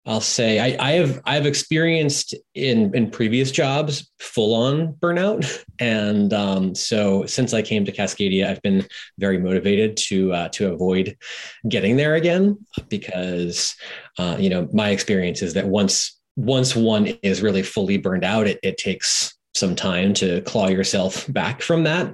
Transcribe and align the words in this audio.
I'll 0.05 0.21
say 0.21 0.59
I, 0.59 0.89
I 0.89 0.91
have 0.93 1.21
I've 1.25 1.45
experienced 1.45 2.35
in 2.53 2.93
in 2.93 3.09
previous 3.09 3.51
jobs 3.51 4.11
full 4.19 4.53
on 4.53 4.93
burnout, 4.95 5.63
and 5.79 6.33
um, 6.33 6.75
so 6.75 7.25
since 7.25 7.53
I 7.53 7.61
came 7.61 7.85
to 7.85 7.91
Cascadia, 7.91 8.47
I've 8.47 8.61
been 8.61 8.85
very 9.17 9.37
motivated 9.37 9.95
to 9.97 10.33
uh, 10.33 10.49
to 10.49 10.73
avoid 10.73 11.17
getting 11.69 11.95
there 11.95 12.15
again 12.15 12.57
because 12.89 13.75
uh, 14.17 14.35
you 14.37 14.49
know 14.49 14.67
my 14.73 14.89
experience 14.89 15.41
is 15.41 15.53
that 15.53 15.67
once 15.67 16.19
once 16.35 16.75
one 16.75 17.07
is 17.21 17.41
really 17.41 17.63
fully 17.63 17.97
burned 17.97 18.25
out, 18.25 18.47
it, 18.47 18.59
it 18.61 18.77
takes 18.77 19.33
some 19.55 19.75
time 19.75 20.13
to 20.15 20.41
claw 20.41 20.67
yourself 20.67 21.31
back 21.31 21.61
from 21.61 21.83
that 21.83 22.13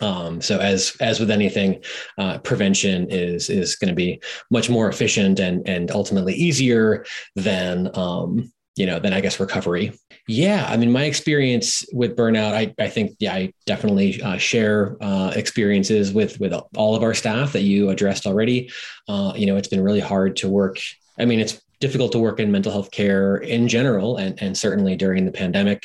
um, 0.00 0.40
so 0.40 0.58
as 0.58 0.96
as 1.00 1.20
with 1.20 1.30
anything, 1.30 1.82
uh, 2.18 2.38
prevention 2.38 3.08
is 3.10 3.50
is 3.50 3.76
going 3.76 3.88
to 3.88 3.94
be 3.94 4.20
much 4.50 4.70
more 4.70 4.88
efficient 4.88 5.40
and 5.40 5.68
and 5.68 5.90
ultimately 5.90 6.34
easier 6.34 7.04
than 7.34 7.90
um, 7.94 8.52
you 8.76 8.86
know 8.86 8.98
than 8.98 9.12
I 9.12 9.20
guess 9.20 9.40
recovery. 9.40 9.92
Yeah, 10.28 10.66
I 10.68 10.76
mean 10.76 10.92
my 10.92 11.04
experience 11.04 11.84
with 11.92 12.16
burnout, 12.16 12.54
I 12.54 12.74
I 12.78 12.88
think 12.88 13.16
yeah 13.18 13.34
I 13.34 13.52
definitely 13.66 14.22
uh, 14.22 14.36
share 14.36 14.96
uh, 15.00 15.32
experiences 15.34 16.12
with 16.12 16.38
with 16.38 16.54
all 16.76 16.94
of 16.94 17.02
our 17.02 17.14
staff 17.14 17.52
that 17.52 17.62
you 17.62 17.90
addressed 17.90 18.26
already. 18.26 18.70
Uh, 19.08 19.32
you 19.36 19.46
know 19.46 19.56
it's 19.56 19.68
been 19.68 19.82
really 19.82 20.00
hard 20.00 20.36
to 20.36 20.48
work. 20.48 20.78
I 21.18 21.24
mean 21.24 21.40
it's 21.40 21.60
difficult 21.80 22.12
to 22.12 22.18
work 22.18 22.40
in 22.40 22.50
mental 22.50 22.72
health 22.72 22.90
care 22.90 23.36
in 23.36 23.68
general 23.68 24.16
and, 24.16 24.40
and 24.42 24.56
certainly 24.56 24.96
during 24.96 25.24
the 25.24 25.32
pandemic. 25.32 25.84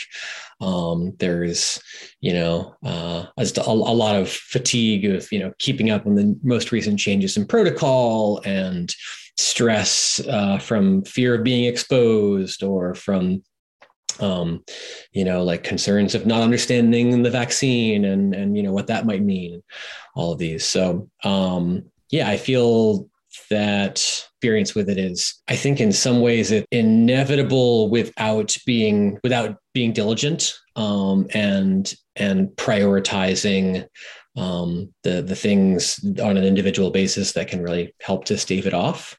Um, 0.62 1.14
there's 1.20 1.82
you 2.22 2.34
know 2.34 2.76
uh, 2.86 3.26
a, 3.38 3.48
a, 3.58 3.74
lot 3.74 4.16
of 4.16 4.30
fatigue 4.30 5.06
of 5.06 5.32
you 5.32 5.40
know 5.40 5.52
keeping 5.60 5.90
up 5.90 6.06
on 6.06 6.16
the 6.16 6.38
most 6.44 6.72
recent 6.72 7.00
changes 7.00 7.36
in 7.36 7.46
protocol 7.46 8.42
and 8.46 8.94
stress 9.38 10.22
uh, 10.30 10.58
from 10.60 11.04
fear 11.04 11.36
of 11.36 11.44
being 11.44 11.66
exposed 11.66 12.64
or 12.64 12.94
from 12.96 13.44
um, 14.20 14.64
you 15.12 15.26
know 15.26 15.44
like 15.44 15.64
concerns 15.64 16.16
of 16.16 16.26
not 16.26 16.42
understanding 16.42 17.24
the 17.24 17.32
vaccine 17.32 18.06
and 18.06 18.34
and 18.34 18.56
you 18.56 18.64
know 18.64 18.72
what 18.72 18.88
that 18.88 19.06
might 19.06 19.22
mean 19.22 19.62
all 20.16 20.32
of 20.32 20.40
these. 20.40 20.66
So 20.66 21.10
um, 21.24 21.92
yeah 22.14 22.30
i 22.30 22.38
feel 22.38 23.10
that 23.50 24.28
experience 24.44 24.76
with 24.76 24.90
it 24.90 24.98
is 24.98 25.42
i 25.48 25.56
think 25.56 25.80
in 25.80 25.94
some 25.94 26.20
ways 26.20 26.52
it's 26.52 26.68
inevitable 26.70 27.90
without 27.90 28.54
being 28.66 29.18
without 29.24 29.56
being 29.74 29.94
diligent 29.94 30.54
um, 30.76 31.26
and 31.34 31.94
and 32.18 32.50
prioritizing 32.58 33.88
um, 34.36 34.94
the 35.04 35.22
the 35.22 35.36
things 35.36 36.04
on 36.22 36.36
an 36.36 36.44
individual 36.44 36.92
basis 36.92 37.32
that 37.32 37.48
can 37.48 37.62
really 37.62 37.96
help 38.02 38.26
to 38.26 38.38
stave 38.38 38.68
it 38.68 38.74
off. 38.74 39.18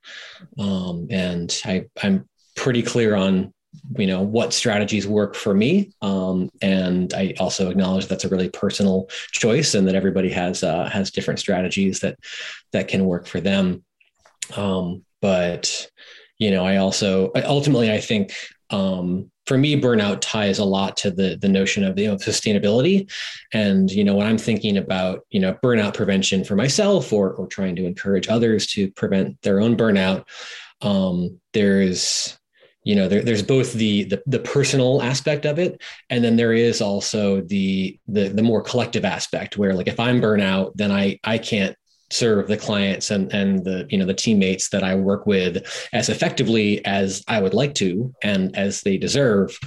Um, 0.59 1.07
and 1.09 1.59
i 1.65 1.87
i'm 2.03 2.29
pretty 2.55 2.83
clear 2.83 3.15
on 3.15 3.55
you 3.97 4.07
know 4.07 4.21
what 4.21 4.53
strategies 4.53 5.07
work 5.07 5.35
for 5.35 5.55
me. 5.55 5.93
Um, 6.03 6.51
and 6.61 7.15
i 7.15 7.33
also 7.41 7.71
acknowledge 7.71 8.09
that's 8.09 8.25
a 8.25 8.29
really 8.29 8.51
personal 8.51 9.09
choice 9.33 9.75
and 9.75 9.89
that 9.89 9.95
everybody 9.95 10.31
has 10.31 10.63
uh, 10.63 10.87
has 10.91 11.11
different 11.11 11.41
strategies 11.41 12.01
that 12.01 12.19
that 12.73 12.89
can 12.89 13.07
work 13.07 13.27
for 13.27 13.41
them. 13.41 13.85
Um, 14.57 15.05
but 15.21 15.91
you 16.39 16.51
know, 16.51 16.65
I 16.65 16.77
also 16.77 17.31
ultimately 17.35 17.93
I 17.93 18.01
think 18.01 18.35
um, 18.71 19.31
for 19.47 19.59
me, 19.59 19.81
burnout 19.81 20.19
ties 20.21 20.59
a 20.59 20.65
lot 20.65 20.97
to 20.99 21.11
the 21.11 21.37
the 21.41 21.49
notion 21.49 21.85
of 21.85 21.99
you 21.99 22.09
know 22.09 22.17
sustainability, 22.17 23.11
and 23.53 23.91
you 23.91 24.05
know 24.05 24.15
when 24.17 24.27
I'm 24.27 24.39
thinking 24.39 24.77
about 24.77 25.21
you 25.31 25.41
know 25.41 25.55
burnout 25.63 25.95
prevention 25.95 26.45
for 26.45 26.57
myself 26.57 27.13
or 27.13 27.33
or 27.35 27.47
trying 27.47 27.77
to 27.77 27.87
encourage 27.87 28.29
others 28.29 28.67
to 28.69 28.91
prevent 28.93 29.41
their 29.43 29.61
own 29.61 29.77
burnout, 29.77 30.25
um, 30.81 31.41
there's 31.53 32.39
you 32.85 32.95
know 32.95 33.09
there, 33.09 33.23
there's 33.23 33.43
both 33.43 33.73
the, 33.75 34.05
the 34.05 34.23
the 34.27 34.39
personal 34.39 35.03
aspect 35.03 35.47
of 35.47 35.59
it 35.59 35.81
and 36.11 36.23
then 36.23 36.37
there 36.37 36.53
is 36.53 36.83
also 36.83 37.41
the 37.41 37.99
the 38.07 38.29
the 38.29 38.43
more 38.43 38.63
collective 38.63 39.07
aspect 39.07 39.57
where 39.57 39.73
like 39.73 39.89
if 39.89 39.99
i'm 39.99 40.21
burnout 40.21 40.73
then 40.75 40.93
i 40.93 41.19
i 41.25 41.39
can't 41.39 41.75
serve 42.15 42.47
the 42.47 42.57
clients 42.57 43.11
and 43.11 43.33
and 43.33 43.65
the 43.65 43.87
you 43.91 43.99
know 43.99 44.07
the 44.07 44.15
teammates 44.15 44.69
that 44.69 44.85
I 44.85 44.95
work 44.95 45.27
with 45.27 45.67
as 45.93 46.09
effectively 46.09 46.85
as 46.85 47.23
I 47.29 47.41
would 47.41 47.55
like 47.55 47.75
to 47.77 48.15
and 48.23 48.57
as 48.57 48.83
they 48.83 48.97
deserve. 48.97 49.59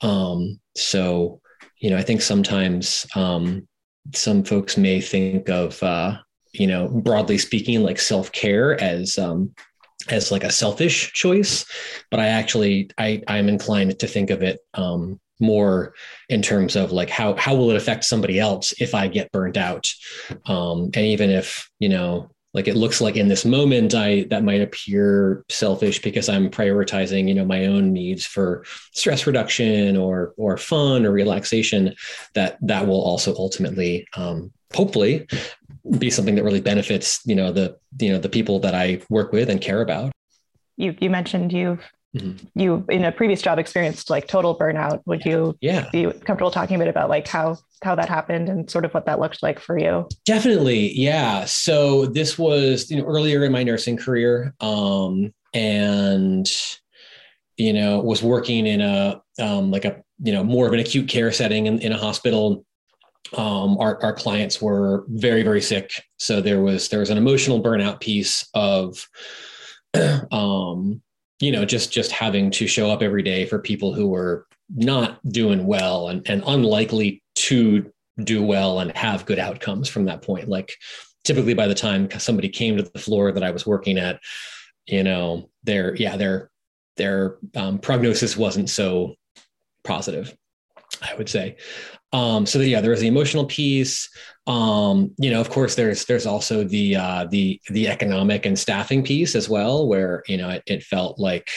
Um, 0.00 0.60
so 0.76 1.40
you 1.80 1.90
know, 1.90 1.96
I 1.96 2.02
think 2.02 2.22
sometimes 2.22 3.06
um, 3.14 3.66
some 4.14 4.42
folks 4.42 4.76
may 4.76 5.00
think 5.00 5.48
of 5.48 5.82
uh, 5.82 6.18
you 6.52 6.66
know 6.66 6.88
broadly 6.88 7.38
speaking 7.38 7.82
like 7.82 7.98
self 7.98 8.32
care 8.32 8.80
as 8.80 9.18
um, 9.18 9.54
as 10.08 10.30
like 10.30 10.44
a 10.44 10.52
selfish 10.52 11.12
choice, 11.12 11.64
but 12.10 12.20
I 12.20 12.28
actually 12.28 12.90
I 12.98 13.22
I'm 13.28 13.48
inclined 13.48 13.98
to 13.98 14.06
think 14.06 14.30
of 14.30 14.42
it 14.42 14.60
um, 14.74 15.20
more 15.40 15.94
in 16.28 16.42
terms 16.42 16.76
of 16.76 16.92
like 16.92 17.10
how 17.10 17.34
how 17.36 17.54
will 17.54 17.70
it 17.70 17.76
affect 17.76 18.04
somebody 18.04 18.38
else 18.38 18.72
if 18.80 18.94
I 18.94 19.08
get 19.08 19.32
burned 19.32 19.58
out, 19.58 19.88
um, 20.46 20.90
and 20.94 21.06
even 21.06 21.30
if 21.30 21.70
you 21.78 21.88
know 21.88 22.30
like 22.54 22.66
it 22.66 22.76
looks 22.76 23.00
like 23.00 23.14
in 23.14 23.28
this 23.28 23.44
moment 23.44 23.94
i 23.94 24.22
that 24.30 24.42
might 24.42 24.62
appear 24.62 25.44
selfish 25.50 26.00
because 26.00 26.30
i'm 26.30 26.50
prioritizing 26.50 27.28
you 27.28 27.34
know 27.34 27.44
my 27.44 27.66
own 27.66 27.92
needs 27.92 28.24
for 28.24 28.64
stress 28.94 29.26
reduction 29.26 29.98
or 29.98 30.32
or 30.38 30.56
fun 30.56 31.04
or 31.04 31.12
relaxation 31.12 31.94
that 32.34 32.56
that 32.62 32.86
will 32.86 33.02
also 33.02 33.34
ultimately 33.36 34.06
um, 34.16 34.50
hopefully 34.74 35.26
be 35.98 36.10
something 36.10 36.34
that 36.34 36.44
really 36.44 36.60
benefits 36.60 37.20
you 37.24 37.34
know 37.34 37.52
the 37.52 37.76
you 38.00 38.12
know 38.12 38.18
the 38.18 38.28
people 38.28 38.58
that 38.60 38.74
i 38.74 39.00
work 39.08 39.32
with 39.32 39.48
and 39.48 39.60
care 39.60 39.80
about. 39.80 40.12
You 40.76 40.94
you 41.00 41.10
mentioned 41.10 41.52
you've 41.52 41.84
mm-hmm. 42.16 42.58
you 42.58 42.84
in 42.88 43.04
a 43.04 43.12
previous 43.12 43.42
job 43.42 43.58
experienced 43.58 44.10
like 44.10 44.26
total 44.28 44.56
burnout 44.56 45.02
would 45.06 45.24
you 45.24 45.56
yeah. 45.60 45.88
be 45.92 46.04
comfortable 46.04 46.50
talking 46.50 46.76
a 46.76 46.78
bit 46.78 46.88
about 46.88 47.08
like 47.08 47.26
how 47.26 47.56
how 47.82 47.94
that 47.94 48.08
happened 48.08 48.48
and 48.48 48.70
sort 48.70 48.84
of 48.84 48.92
what 48.92 49.06
that 49.06 49.20
looked 49.20 49.42
like 49.42 49.60
for 49.60 49.78
you? 49.78 50.08
Definitely 50.24 50.92
yeah. 50.98 51.44
So 51.44 52.06
this 52.06 52.38
was 52.38 52.90
you 52.90 52.98
know 52.98 53.04
earlier 53.04 53.44
in 53.44 53.52
my 53.52 53.62
nursing 53.62 53.96
career 53.96 54.54
um 54.60 55.32
and 55.54 56.50
you 57.56 57.72
know 57.72 58.00
was 58.00 58.22
working 58.22 58.66
in 58.66 58.80
a 58.80 59.20
um 59.40 59.70
like 59.70 59.84
a 59.84 60.02
you 60.22 60.32
know 60.32 60.44
more 60.44 60.66
of 60.66 60.72
an 60.72 60.80
acute 60.80 61.08
care 61.08 61.32
setting 61.32 61.66
in, 61.66 61.80
in 61.80 61.92
a 61.92 61.98
hospital. 61.98 62.64
Um, 63.36 63.76
our, 63.78 64.02
our 64.02 64.14
clients 64.14 64.62
were 64.62 65.04
very 65.08 65.42
very 65.42 65.60
sick. 65.60 65.90
So 66.18 66.40
there 66.40 66.60
was 66.60 66.88
there 66.88 67.00
was 67.00 67.10
an 67.10 67.18
emotional 67.18 67.62
burnout 67.62 68.00
piece 68.00 68.48
of 68.54 69.06
um, 70.32 71.02
you 71.40 71.52
know 71.52 71.64
just 71.64 71.92
just 71.92 72.10
having 72.10 72.50
to 72.50 72.66
show 72.66 72.90
up 72.90 73.02
every 73.02 73.22
day 73.22 73.46
for 73.46 73.58
people 73.58 73.94
who 73.94 74.08
were 74.08 74.46
not 74.74 75.18
doing 75.28 75.66
well 75.66 76.08
and, 76.08 76.28
and 76.28 76.42
unlikely 76.46 77.22
to 77.34 77.90
do 78.24 78.42
well 78.42 78.80
and 78.80 78.94
have 78.96 79.24
good 79.24 79.38
outcomes 79.38 79.88
from 79.88 80.04
that 80.04 80.20
point. 80.20 80.48
Like 80.48 80.74
typically 81.28 81.54
by 81.54 81.66
the 81.66 81.74
time 81.74 82.08
somebody 82.18 82.48
came 82.48 82.76
to 82.76 82.82
the 82.82 82.98
floor 82.98 83.32
that 83.32 83.42
i 83.42 83.50
was 83.50 83.66
working 83.66 83.98
at 83.98 84.18
you 84.86 85.02
know 85.02 85.50
their 85.62 85.94
yeah 85.96 86.16
their 86.16 86.50
their 86.96 87.36
um, 87.54 87.78
prognosis 87.78 88.34
wasn't 88.34 88.70
so 88.70 89.14
positive 89.84 90.34
i 91.02 91.14
would 91.16 91.28
say 91.28 91.56
um, 92.12 92.46
so 92.46 92.58
yeah, 92.60 92.80
there 92.80 92.90
was 92.90 93.00
the 93.00 93.06
emotional 93.06 93.44
piece. 93.44 94.08
Um, 94.46 95.14
you 95.18 95.30
know, 95.30 95.40
of 95.40 95.50
course, 95.50 95.74
there's 95.74 96.06
there's 96.06 96.26
also 96.26 96.64
the 96.64 96.96
uh, 96.96 97.26
the 97.30 97.60
the 97.68 97.88
economic 97.88 98.46
and 98.46 98.58
staffing 98.58 99.02
piece 99.02 99.34
as 99.34 99.48
well, 99.48 99.86
where 99.86 100.22
you 100.26 100.36
know 100.36 100.48
it, 100.48 100.62
it 100.66 100.82
felt 100.82 101.18
like 101.18 101.50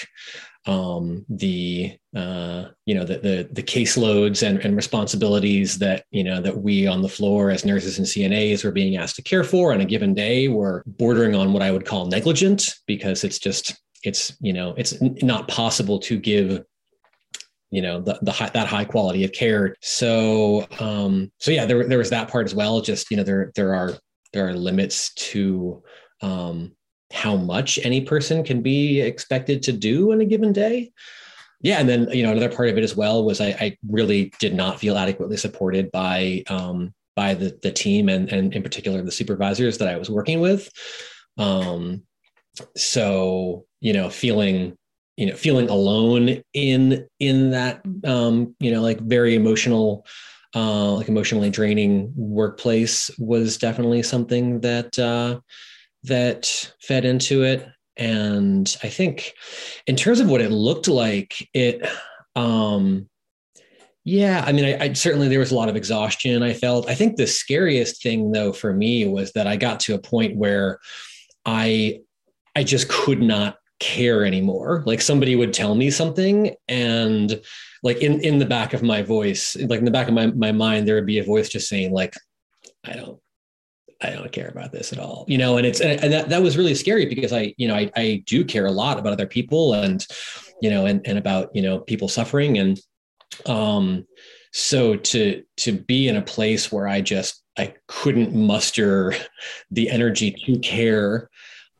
um, 0.65 1.25
the 1.29 1.97
uh, 2.15 2.65
you 2.85 2.93
know 2.93 3.05
the 3.05 3.17
the, 3.19 3.49
the 3.51 3.63
caseloads 3.63 4.45
and, 4.45 4.59
and 4.59 4.75
responsibilities 4.75 5.79
that 5.79 6.03
you 6.11 6.23
know 6.23 6.41
that 6.41 6.57
we 6.57 6.85
on 6.85 7.01
the 7.01 7.09
floor 7.09 7.49
as 7.49 7.63
nurses 7.63 7.97
and 7.97 8.05
CNAs 8.05 8.63
were 8.63 8.71
being 8.71 8.97
asked 8.97 9.15
to 9.15 9.21
care 9.21 9.45
for 9.45 9.73
on 9.73 9.81
a 9.81 9.85
given 9.85 10.13
day 10.13 10.49
were 10.49 10.83
bordering 10.85 11.33
on 11.33 11.53
what 11.53 11.61
I 11.61 11.71
would 11.71 11.85
call 11.85 12.07
negligent 12.07 12.75
because 12.87 13.23
it's 13.23 13.39
just 13.39 13.79
it's 14.03 14.35
you 14.41 14.51
know 14.51 14.73
it's 14.77 14.99
not 15.01 15.47
possible 15.47 15.97
to 15.99 16.19
give 16.19 16.63
you 17.71 17.81
know 17.81 18.01
the, 18.01 18.19
the 18.21 18.31
high, 18.31 18.49
that 18.49 18.67
high 18.67 18.85
quality 18.85 19.23
of 19.23 19.31
care. 19.31 19.75
So 19.81 20.67
um 20.79 21.31
so 21.39 21.51
yeah 21.51 21.65
there, 21.65 21.87
there 21.87 21.97
was 21.97 22.11
that 22.11 22.27
part 22.27 22.45
as 22.45 22.53
well. 22.53 22.81
Just 22.81 23.09
you 23.09 23.17
know 23.17 23.23
there 23.23 23.51
there 23.55 23.73
are 23.73 23.93
there 24.33 24.47
are 24.47 24.53
limits 24.53 25.13
to 25.15 25.81
um 26.21 26.73
how 27.11 27.35
much 27.35 27.79
any 27.83 28.01
person 28.01 28.43
can 28.43 28.61
be 28.61 29.01
expected 29.01 29.63
to 29.63 29.71
do 29.71 30.11
in 30.11 30.21
a 30.21 30.25
given 30.25 30.53
day. 30.53 30.91
Yeah 31.61 31.79
and 31.79 31.87
then 31.87 32.09
you 32.11 32.23
know 32.23 32.31
another 32.31 32.53
part 32.53 32.69
of 32.69 32.77
it 32.77 32.83
as 32.83 32.95
well 32.95 33.23
was 33.23 33.39
i, 33.39 33.49
I 33.49 33.77
really 33.87 34.33
did 34.39 34.55
not 34.55 34.79
feel 34.79 34.97
adequately 34.97 35.37
supported 35.37 35.91
by 35.91 36.43
um 36.47 36.93
by 37.15 37.33
the 37.35 37.57
the 37.61 37.71
team 37.71 38.09
and 38.09 38.29
and 38.29 38.53
in 38.53 38.63
particular 38.63 39.01
the 39.01 39.11
supervisors 39.11 39.77
that 39.77 39.87
i 39.87 39.97
was 39.97 40.09
working 40.09 40.41
with. 40.41 40.69
Um 41.37 42.03
so 42.75 43.65
you 43.79 43.93
know 43.93 44.09
feeling 44.09 44.77
you 45.17 45.25
know 45.25 45.35
feeling 45.35 45.69
alone 45.69 46.41
in 46.53 47.07
in 47.19 47.51
that 47.51 47.81
um 48.05 48.55
you 48.59 48.71
know 48.71 48.81
like 48.81 48.99
very 49.01 49.35
emotional 49.35 50.05
uh 50.55 50.93
like 50.93 51.07
emotionally 51.07 51.49
draining 51.49 52.11
workplace 52.15 53.11
was 53.19 53.57
definitely 53.57 54.03
something 54.03 54.59
that 54.61 54.97
uh 54.99 55.39
that 56.03 56.73
fed 56.81 57.05
into 57.05 57.43
it. 57.43 57.67
And 57.97 58.75
i 58.83 58.87
think 58.87 59.33
in 59.85 59.95
terms 59.95 60.19
of 60.19 60.29
what 60.29 60.41
it 60.41 60.49
looked 60.49 60.87
like 60.87 61.47
it 61.53 61.85
um 62.35 63.07
yeah 64.03 64.43
i 64.47 64.51
mean 64.51 64.65
I, 64.65 64.85
I, 64.85 64.93
certainly 64.93 65.27
there 65.27 65.39
was 65.39 65.51
a 65.51 65.55
lot 65.55 65.69
of 65.69 65.75
exhaustion 65.75 66.41
i 66.41 66.53
felt. 66.53 66.89
I 66.89 66.95
think 66.95 67.17
the 67.17 67.27
scariest 67.27 68.01
thing 68.01 68.31
though 68.31 68.53
for 68.53 68.73
me 68.73 69.05
was 69.07 69.33
that 69.33 69.45
i 69.45 69.57
got 69.57 69.81
to 69.81 69.93
a 69.93 69.99
point 69.99 70.37
where 70.37 70.79
i 71.45 71.99
i 72.55 72.63
just 72.63 72.87
could 72.87 73.21
not 73.21 73.57
care 73.81 74.23
anymore. 74.23 74.83
Like 74.85 75.01
somebody 75.01 75.35
would 75.35 75.53
tell 75.53 75.75
me 75.75 75.89
something 75.89 76.55
and 76.69 77.41
like 77.83 77.97
in, 77.97 78.21
in 78.21 78.37
the 78.37 78.45
back 78.45 78.73
of 78.73 78.83
my 78.83 79.01
voice, 79.01 79.57
like 79.57 79.79
in 79.79 79.85
the 79.85 79.91
back 79.91 80.07
of 80.07 80.13
my, 80.13 80.27
my 80.27 80.51
mind, 80.51 80.87
there 80.87 80.95
would 80.95 81.07
be 81.07 81.17
a 81.17 81.23
voice 81.23 81.49
just 81.49 81.67
saying 81.67 81.91
like, 81.91 82.13
I 82.85 82.93
don't, 82.93 83.19
I 83.99 84.11
don't 84.11 84.31
care 84.31 84.49
about 84.49 84.71
this 84.71 84.93
at 84.93 84.99
all, 84.99 85.25
you 85.27 85.37
know, 85.37 85.57
and 85.57 85.65
it's, 85.65 85.81
and 85.81 86.13
that, 86.13 86.29
that 86.29 86.41
was 86.41 86.57
really 86.57 86.75
scary 86.75 87.07
because 87.07 87.33
I, 87.33 87.55
you 87.57 87.67
know, 87.67 87.75
I, 87.75 87.91
I 87.95 88.23
do 88.27 88.45
care 88.45 88.67
a 88.67 88.71
lot 88.71 88.99
about 88.99 89.13
other 89.13 89.27
people 89.27 89.73
and, 89.73 90.05
you 90.61 90.69
know, 90.69 90.85
and, 90.85 91.05
and 91.05 91.17
about, 91.17 91.49
you 91.55 91.63
know, 91.63 91.79
people 91.79 92.07
suffering. 92.07 92.59
And, 92.59 92.79
um, 93.47 94.05
so 94.53 94.95
to, 94.95 95.43
to 95.57 95.71
be 95.71 96.07
in 96.07 96.17
a 96.17 96.21
place 96.21 96.71
where 96.71 96.87
I 96.87 97.01
just, 97.01 97.43
I 97.57 97.73
couldn't 97.87 98.35
muster 98.35 99.15
the 99.71 99.89
energy 99.89 100.31
to 100.45 100.59
care, 100.59 101.29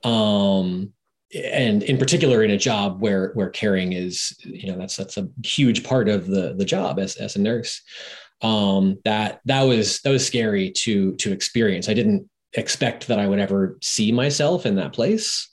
um, 0.04 0.94
and 1.34 1.84
in 1.84 1.98
particular 1.98 2.44
in 2.44 2.52
a 2.52 2.58
job 2.58 3.02
where 3.02 3.32
where 3.34 3.50
caring 3.50 3.94
is 3.94 4.38
you 4.44 4.72
know 4.72 4.78
that's 4.78 4.98
that's 4.98 5.18
a 5.18 5.30
huge 5.44 5.84
part 5.84 6.10
of 6.10 6.28
the 6.28 6.54
the 6.58 6.66
job 6.66 7.00
as 7.00 7.16
as 7.16 7.36
a 7.36 7.42
nurse. 7.42 7.82
Um 8.42 9.00
that 9.06 9.42
that 9.46 9.64
was 9.64 10.00
that 10.02 10.10
was 10.10 10.26
scary 10.26 10.72
to 10.72 11.16
to 11.18 11.32
experience. 11.32 11.88
I 11.90 11.94
didn't 11.94 12.30
expect 12.54 13.08
that 13.08 13.18
i 13.18 13.26
would 13.28 13.40
ever 13.40 13.78
see 13.82 14.12
myself 14.12 14.66
in 14.66 14.76
that 14.76 14.92
place. 14.94 15.50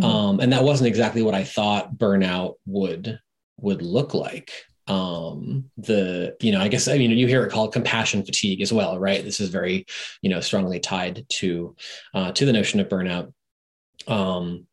Mm-hmm. 0.00 0.04
um 0.04 0.40
and 0.40 0.52
that 0.52 0.64
wasn't 0.64 0.86
exactly 0.86 1.20
what 1.22 1.34
i 1.34 1.44
thought 1.44 1.98
burnout 1.98 2.54
would 2.64 3.20
would 3.58 3.82
look 3.82 4.14
like. 4.14 4.52
Um 4.86 5.70
the 5.76 6.36
you 6.40 6.52
know 6.52 6.60
i 6.60 6.68
guess 6.68 6.88
i 6.88 6.96
mean 6.96 7.10
you 7.10 7.26
hear 7.26 7.44
it 7.44 7.52
called 7.52 7.74
compassion 7.74 8.24
fatigue 8.24 8.62
as 8.62 8.72
well 8.72 8.98
right? 8.98 9.22
This 9.22 9.40
is 9.40 9.50
very 9.50 9.84
you 10.22 10.30
know 10.30 10.40
strongly 10.40 10.80
tied 10.80 11.26
to 11.40 11.76
uh 12.14 12.32
to 12.32 12.46
the 12.46 12.52
notion 12.54 12.80
of 12.80 12.88
burnout. 12.88 13.30
Um 14.06 14.67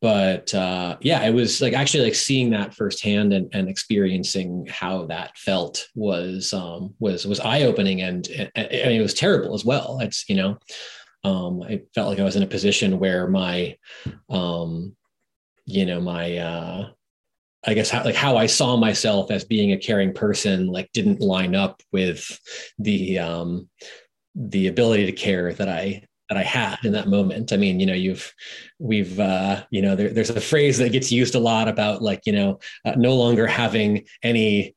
but 0.00 0.54
uh, 0.54 0.96
yeah, 1.00 1.22
it 1.22 1.34
was 1.34 1.60
like 1.60 1.74
actually 1.74 2.04
like 2.04 2.14
seeing 2.14 2.50
that 2.50 2.74
firsthand 2.74 3.32
and, 3.34 3.50
and 3.52 3.68
experiencing 3.68 4.66
how 4.70 5.04
that 5.06 5.36
felt 5.36 5.86
was 5.94 6.52
um, 6.54 6.94
was 6.98 7.26
was 7.26 7.40
eye 7.40 7.62
opening 7.62 8.00
and, 8.00 8.26
and, 8.28 8.50
mean, 8.56 9.00
it 9.00 9.02
was 9.02 9.14
terrible 9.14 9.54
as 9.54 9.64
well. 9.64 9.98
It's 10.00 10.28
you 10.28 10.36
know, 10.36 10.58
um, 11.24 11.62
I 11.62 11.82
felt 11.94 12.08
like 12.08 12.18
I 12.18 12.24
was 12.24 12.36
in 12.36 12.42
a 12.42 12.46
position 12.46 12.98
where 12.98 13.28
my, 13.28 13.76
um, 14.30 14.96
you 15.66 15.84
know, 15.84 16.00
my 16.00 16.38
uh, 16.38 16.90
I 17.66 17.74
guess 17.74 17.90
how, 17.90 18.02
like 18.02 18.14
how 18.14 18.38
I 18.38 18.46
saw 18.46 18.76
myself 18.76 19.30
as 19.30 19.44
being 19.44 19.72
a 19.72 19.78
caring 19.78 20.14
person 20.14 20.68
like 20.68 20.90
didn't 20.92 21.20
line 21.20 21.54
up 21.54 21.82
with 21.92 22.40
the 22.78 23.18
um, 23.18 23.68
the 24.34 24.68
ability 24.68 25.06
to 25.06 25.12
care 25.12 25.52
that 25.52 25.68
I 25.68 26.04
that 26.30 26.38
I 26.38 26.44
had 26.44 26.78
in 26.84 26.92
that 26.92 27.08
moment. 27.08 27.52
I 27.52 27.56
mean, 27.56 27.80
you 27.80 27.86
know, 27.86 27.92
you've, 27.92 28.32
we've, 28.78 29.18
uh, 29.18 29.64
you 29.70 29.82
know, 29.82 29.96
there, 29.96 30.10
there's 30.10 30.30
a 30.30 30.40
phrase 30.40 30.78
that 30.78 30.92
gets 30.92 31.10
used 31.10 31.34
a 31.34 31.40
lot 31.40 31.66
about 31.66 32.02
like, 32.02 32.22
you 32.24 32.32
know, 32.32 32.60
uh, 32.84 32.94
no 32.96 33.16
longer 33.16 33.48
having 33.48 34.06
any 34.22 34.76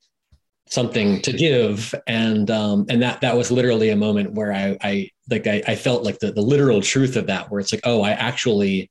something 0.68 1.22
to 1.22 1.32
give. 1.32 1.94
And, 2.08 2.50
um, 2.50 2.88
and 2.90 3.04
that, 3.04 3.22
that 3.22 3.38
was 3.38 3.52
literally 3.52 3.90
a 3.90 3.96
moment 3.96 4.34
where 4.34 4.52
I, 4.52 4.78
I 4.82 5.10
like, 5.30 5.46
I, 5.46 5.62
I 5.68 5.76
felt 5.76 6.04
like 6.04 6.18
the, 6.18 6.32
the 6.32 6.42
literal 6.42 6.82
truth 6.82 7.16
of 7.16 7.28
that, 7.28 7.52
where 7.52 7.60
it's 7.60 7.72
like, 7.72 7.84
oh, 7.86 8.02
I 8.02 8.12
actually, 8.12 8.90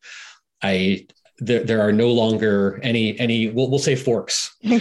I, 0.62 1.06
there, 1.38 1.64
there 1.64 1.80
are 1.80 1.92
no 1.92 2.08
longer 2.10 2.78
any 2.82 3.18
any 3.18 3.48
we'll, 3.48 3.70
we'll 3.70 3.78
say 3.78 3.96
forks 3.96 4.54
um, 4.64 4.80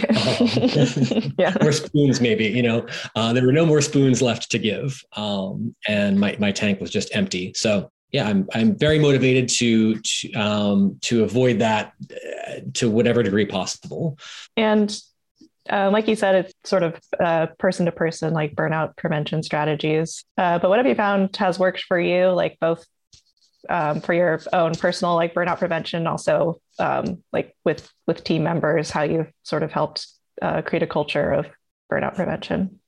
yeah. 1.38 1.56
or 1.60 1.72
spoons 1.72 2.20
maybe 2.20 2.46
you 2.46 2.62
know 2.62 2.86
uh, 3.16 3.32
there 3.32 3.44
were 3.44 3.52
no 3.52 3.66
more 3.66 3.80
spoons 3.80 4.22
left 4.22 4.50
to 4.50 4.58
give 4.58 5.02
um, 5.16 5.74
and 5.88 6.18
my, 6.18 6.36
my 6.38 6.52
tank 6.52 6.80
was 6.80 6.90
just 6.90 7.14
empty 7.16 7.52
so 7.54 7.90
yeah 8.12 8.28
i'm 8.28 8.48
i'm 8.54 8.76
very 8.76 8.98
motivated 8.98 9.48
to 9.48 9.98
to, 10.00 10.32
um, 10.34 10.98
to 11.00 11.24
avoid 11.24 11.58
that 11.58 11.94
uh, 12.12 12.60
to 12.74 12.90
whatever 12.90 13.22
degree 13.22 13.46
possible 13.46 14.18
and 14.56 15.00
uh, 15.70 15.88
like 15.92 16.08
you 16.08 16.16
said, 16.16 16.34
it's 16.34 16.54
sort 16.64 16.82
of 16.82 17.58
person 17.58 17.86
to 17.86 17.92
person, 17.92 18.34
like 18.34 18.54
burnout 18.56 18.96
prevention 18.96 19.42
strategies. 19.44 20.24
Uh, 20.36 20.58
but 20.58 20.68
what 20.68 20.78
have 20.78 20.86
you 20.86 20.94
found 20.94 21.36
has 21.36 21.56
worked 21.56 21.84
for 21.84 22.00
you, 22.00 22.30
like 22.30 22.58
both 22.60 22.84
um, 23.68 24.00
for 24.00 24.12
your 24.12 24.40
own 24.52 24.74
personal 24.74 25.14
like 25.14 25.34
burnout 25.34 25.58
prevention 25.58 26.06
also 26.06 26.60
um, 26.78 27.22
like 27.32 27.56
with 27.64 27.90
with 28.06 28.24
team 28.24 28.42
members 28.42 28.90
how 28.90 29.02
you've 29.02 29.30
sort 29.42 29.62
of 29.62 29.72
helped 29.72 30.06
uh, 30.40 30.62
create 30.62 30.82
a 30.82 30.86
culture 30.86 31.32
of 31.32 31.46
burnout 31.90 32.14
prevention 32.14 32.80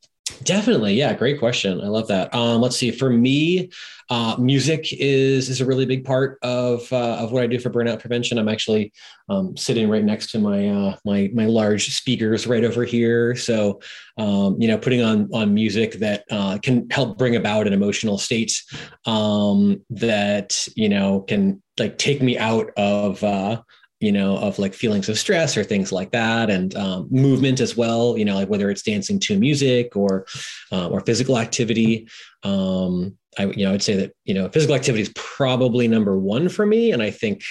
Definitely, 0.42 0.94
yeah, 0.94 1.12
great 1.12 1.38
question. 1.38 1.82
I 1.82 1.88
love 1.88 2.08
that. 2.08 2.34
Um, 2.34 2.62
let's 2.62 2.76
see. 2.76 2.90
For 2.90 3.10
me, 3.10 3.70
uh, 4.08 4.36
music 4.38 4.88
is 4.92 5.50
is 5.50 5.60
a 5.60 5.66
really 5.66 5.84
big 5.84 6.02
part 6.02 6.38
of 6.42 6.90
uh, 6.92 7.16
of 7.16 7.30
what 7.30 7.42
I 7.42 7.46
do 7.46 7.58
for 7.58 7.68
burnout 7.68 8.00
prevention. 8.00 8.38
I'm 8.38 8.48
actually 8.48 8.92
um, 9.28 9.54
sitting 9.54 9.88
right 9.88 10.04
next 10.04 10.30
to 10.30 10.38
my 10.38 10.68
uh, 10.68 10.96
my 11.04 11.30
my 11.34 11.44
large 11.44 11.94
speakers 11.94 12.46
right 12.46 12.64
over 12.64 12.84
here. 12.84 13.36
So, 13.36 13.80
um, 14.16 14.58
you 14.58 14.66
know, 14.66 14.78
putting 14.78 15.02
on 15.02 15.28
on 15.34 15.52
music 15.52 15.94
that 15.94 16.24
uh, 16.30 16.58
can 16.62 16.88
help 16.90 17.18
bring 17.18 17.36
about 17.36 17.66
an 17.66 17.74
emotional 17.74 18.16
state 18.16 18.62
um, 19.04 19.82
that 19.90 20.66
you 20.74 20.88
know 20.88 21.20
can 21.20 21.62
like 21.78 21.98
take 21.98 22.22
me 22.22 22.38
out 22.38 22.70
of 22.78 23.22
uh, 23.22 23.60
you 24.04 24.12
know, 24.12 24.36
of 24.36 24.58
like 24.58 24.74
feelings 24.74 25.08
of 25.08 25.18
stress 25.18 25.56
or 25.56 25.64
things 25.64 25.90
like 25.90 26.10
that, 26.10 26.50
and 26.50 26.76
um, 26.76 27.08
movement 27.10 27.58
as 27.58 27.74
well. 27.74 28.18
You 28.18 28.26
know, 28.26 28.34
like 28.34 28.50
whether 28.50 28.68
it's 28.68 28.82
dancing 28.82 29.18
to 29.20 29.38
music 29.38 29.96
or 29.96 30.26
uh, 30.70 30.88
or 30.88 31.00
physical 31.00 31.38
activity. 31.38 32.06
Um, 32.42 33.16
I 33.38 33.46
you 33.46 33.64
know 33.64 33.72
I'd 33.72 33.82
say 33.82 33.96
that 33.96 34.12
you 34.26 34.34
know 34.34 34.50
physical 34.50 34.74
activity 34.74 35.00
is 35.00 35.12
probably 35.14 35.88
number 35.88 36.18
one 36.18 36.50
for 36.50 36.66
me, 36.66 36.92
and 36.92 37.02
I 37.02 37.10
think 37.10 37.42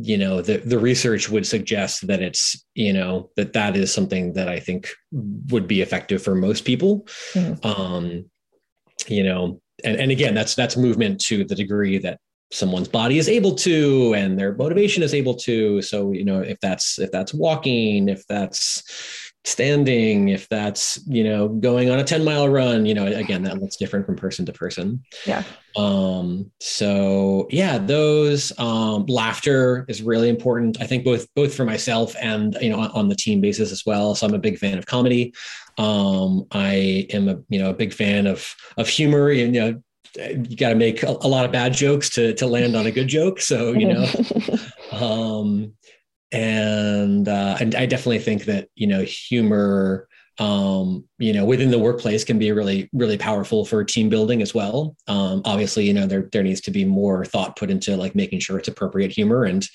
you 0.00 0.16
know 0.16 0.40
the 0.40 0.58
the 0.58 0.78
research 0.78 1.28
would 1.28 1.46
suggest 1.46 2.06
that 2.06 2.22
it's 2.22 2.64
you 2.74 2.94
know 2.94 3.28
that 3.36 3.52
that 3.52 3.76
is 3.76 3.92
something 3.92 4.32
that 4.32 4.48
I 4.48 4.58
think 4.58 4.88
would 5.12 5.68
be 5.68 5.82
effective 5.82 6.22
for 6.22 6.34
most 6.34 6.64
people. 6.64 7.06
Mm-hmm. 7.34 7.66
Um, 7.66 8.30
you 9.08 9.24
know, 9.24 9.60
and 9.84 10.00
and 10.00 10.10
again 10.10 10.32
that's 10.32 10.54
that's 10.54 10.78
movement 10.78 11.20
to 11.26 11.44
the 11.44 11.54
degree 11.54 11.98
that 11.98 12.18
someone's 12.52 12.88
body 12.88 13.18
is 13.18 13.28
able 13.28 13.54
to 13.54 14.14
and 14.14 14.38
their 14.38 14.54
motivation 14.54 15.02
is 15.02 15.14
able 15.14 15.34
to. 15.34 15.82
So 15.82 16.12
you 16.12 16.24
know 16.24 16.40
if 16.40 16.58
that's 16.60 16.98
if 16.98 17.10
that's 17.10 17.34
walking 17.34 18.08
if 18.08 18.26
that's 18.26 19.32
standing 19.44 20.28
if 20.28 20.48
that's 20.48 20.98
you 21.06 21.22
know 21.22 21.46
going 21.48 21.88
on 21.88 22.00
a 22.00 22.04
10 22.04 22.24
mile 22.24 22.48
run 22.48 22.84
you 22.84 22.92
know 22.92 23.06
again 23.06 23.44
that 23.44 23.60
looks 23.60 23.76
different 23.76 24.04
from 24.06 24.16
person 24.16 24.44
to 24.46 24.52
person. 24.52 25.02
Yeah. 25.24 25.42
Um 25.76 26.50
so 26.60 27.46
yeah 27.50 27.78
those 27.78 28.56
um 28.58 29.06
laughter 29.06 29.84
is 29.88 30.02
really 30.02 30.28
important 30.28 30.80
i 30.80 30.86
think 30.86 31.04
both 31.04 31.32
both 31.34 31.54
for 31.54 31.64
myself 31.64 32.14
and 32.20 32.56
you 32.60 32.70
know 32.70 32.80
on, 32.80 32.90
on 32.92 33.08
the 33.08 33.16
team 33.16 33.40
basis 33.40 33.72
as 33.72 33.84
well. 33.84 34.14
So 34.14 34.26
i'm 34.26 34.34
a 34.34 34.38
big 34.38 34.58
fan 34.58 34.78
of 34.78 34.86
comedy. 34.86 35.32
Um 35.78 36.46
i 36.52 37.06
am 37.10 37.28
a 37.28 37.38
you 37.48 37.58
know 37.58 37.70
a 37.70 37.74
big 37.74 37.92
fan 37.92 38.26
of 38.26 38.54
of 38.76 38.88
humor 38.88 39.30
you 39.30 39.50
know 39.50 39.82
you 40.16 40.56
got 40.56 40.70
to 40.70 40.74
make 40.74 41.02
a, 41.02 41.08
a, 41.08 41.28
lot 41.28 41.44
of 41.44 41.52
bad 41.52 41.72
jokes 41.72 42.10
to 42.10 42.34
to 42.34 42.46
land 42.46 42.74
on 42.76 42.86
a 42.86 42.90
good 42.90 43.08
joke. 43.08 43.40
So 43.40 43.72
you 43.72 43.92
know, 43.92 44.06
um, 44.92 45.72
and 46.32 47.28
uh, 47.28 47.56
and 47.60 47.74
I 47.74 47.86
definitely 47.86 48.20
think 48.20 48.44
that 48.44 48.68
you 48.74 48.86
know 48.86 49.02
humor 49.02 50.08
um, 50.38 51.04
you 51.18 51.32
know, 51.32 51.46
within 51.46 51.70
the 51.70 51.78
workplace 51.78 52.22
can 52.22 52.38
be 52.38 52.52
really, 52.52 52.90
really 52.92 53.16
powerful 53.16 53.64
for 53.64 53.82
team 53.84 54.10
building 54.10 54.42
as 54.42 54.54
well. 54.54 54.94
Um, 55.06 55.40
obviously, 55.46 55.86
you 55.86 55.94
know, 55.94 56.06
there 56.06 56.28
there 56.30 56.42
needs 56.42 56.60
to 56.62 56.70
be 56.70 56.84
more 56.84 57.24
thought 57.24 57.56
put 57.56 57.70
into 57.70 57.96
like 57.96 58.14
making 58.14 58.40
sure 58.40 58.58
it's 58.58 58.68
appropriate 58.68 59.12
humor, 59.12 59.44
and 59.44 59.66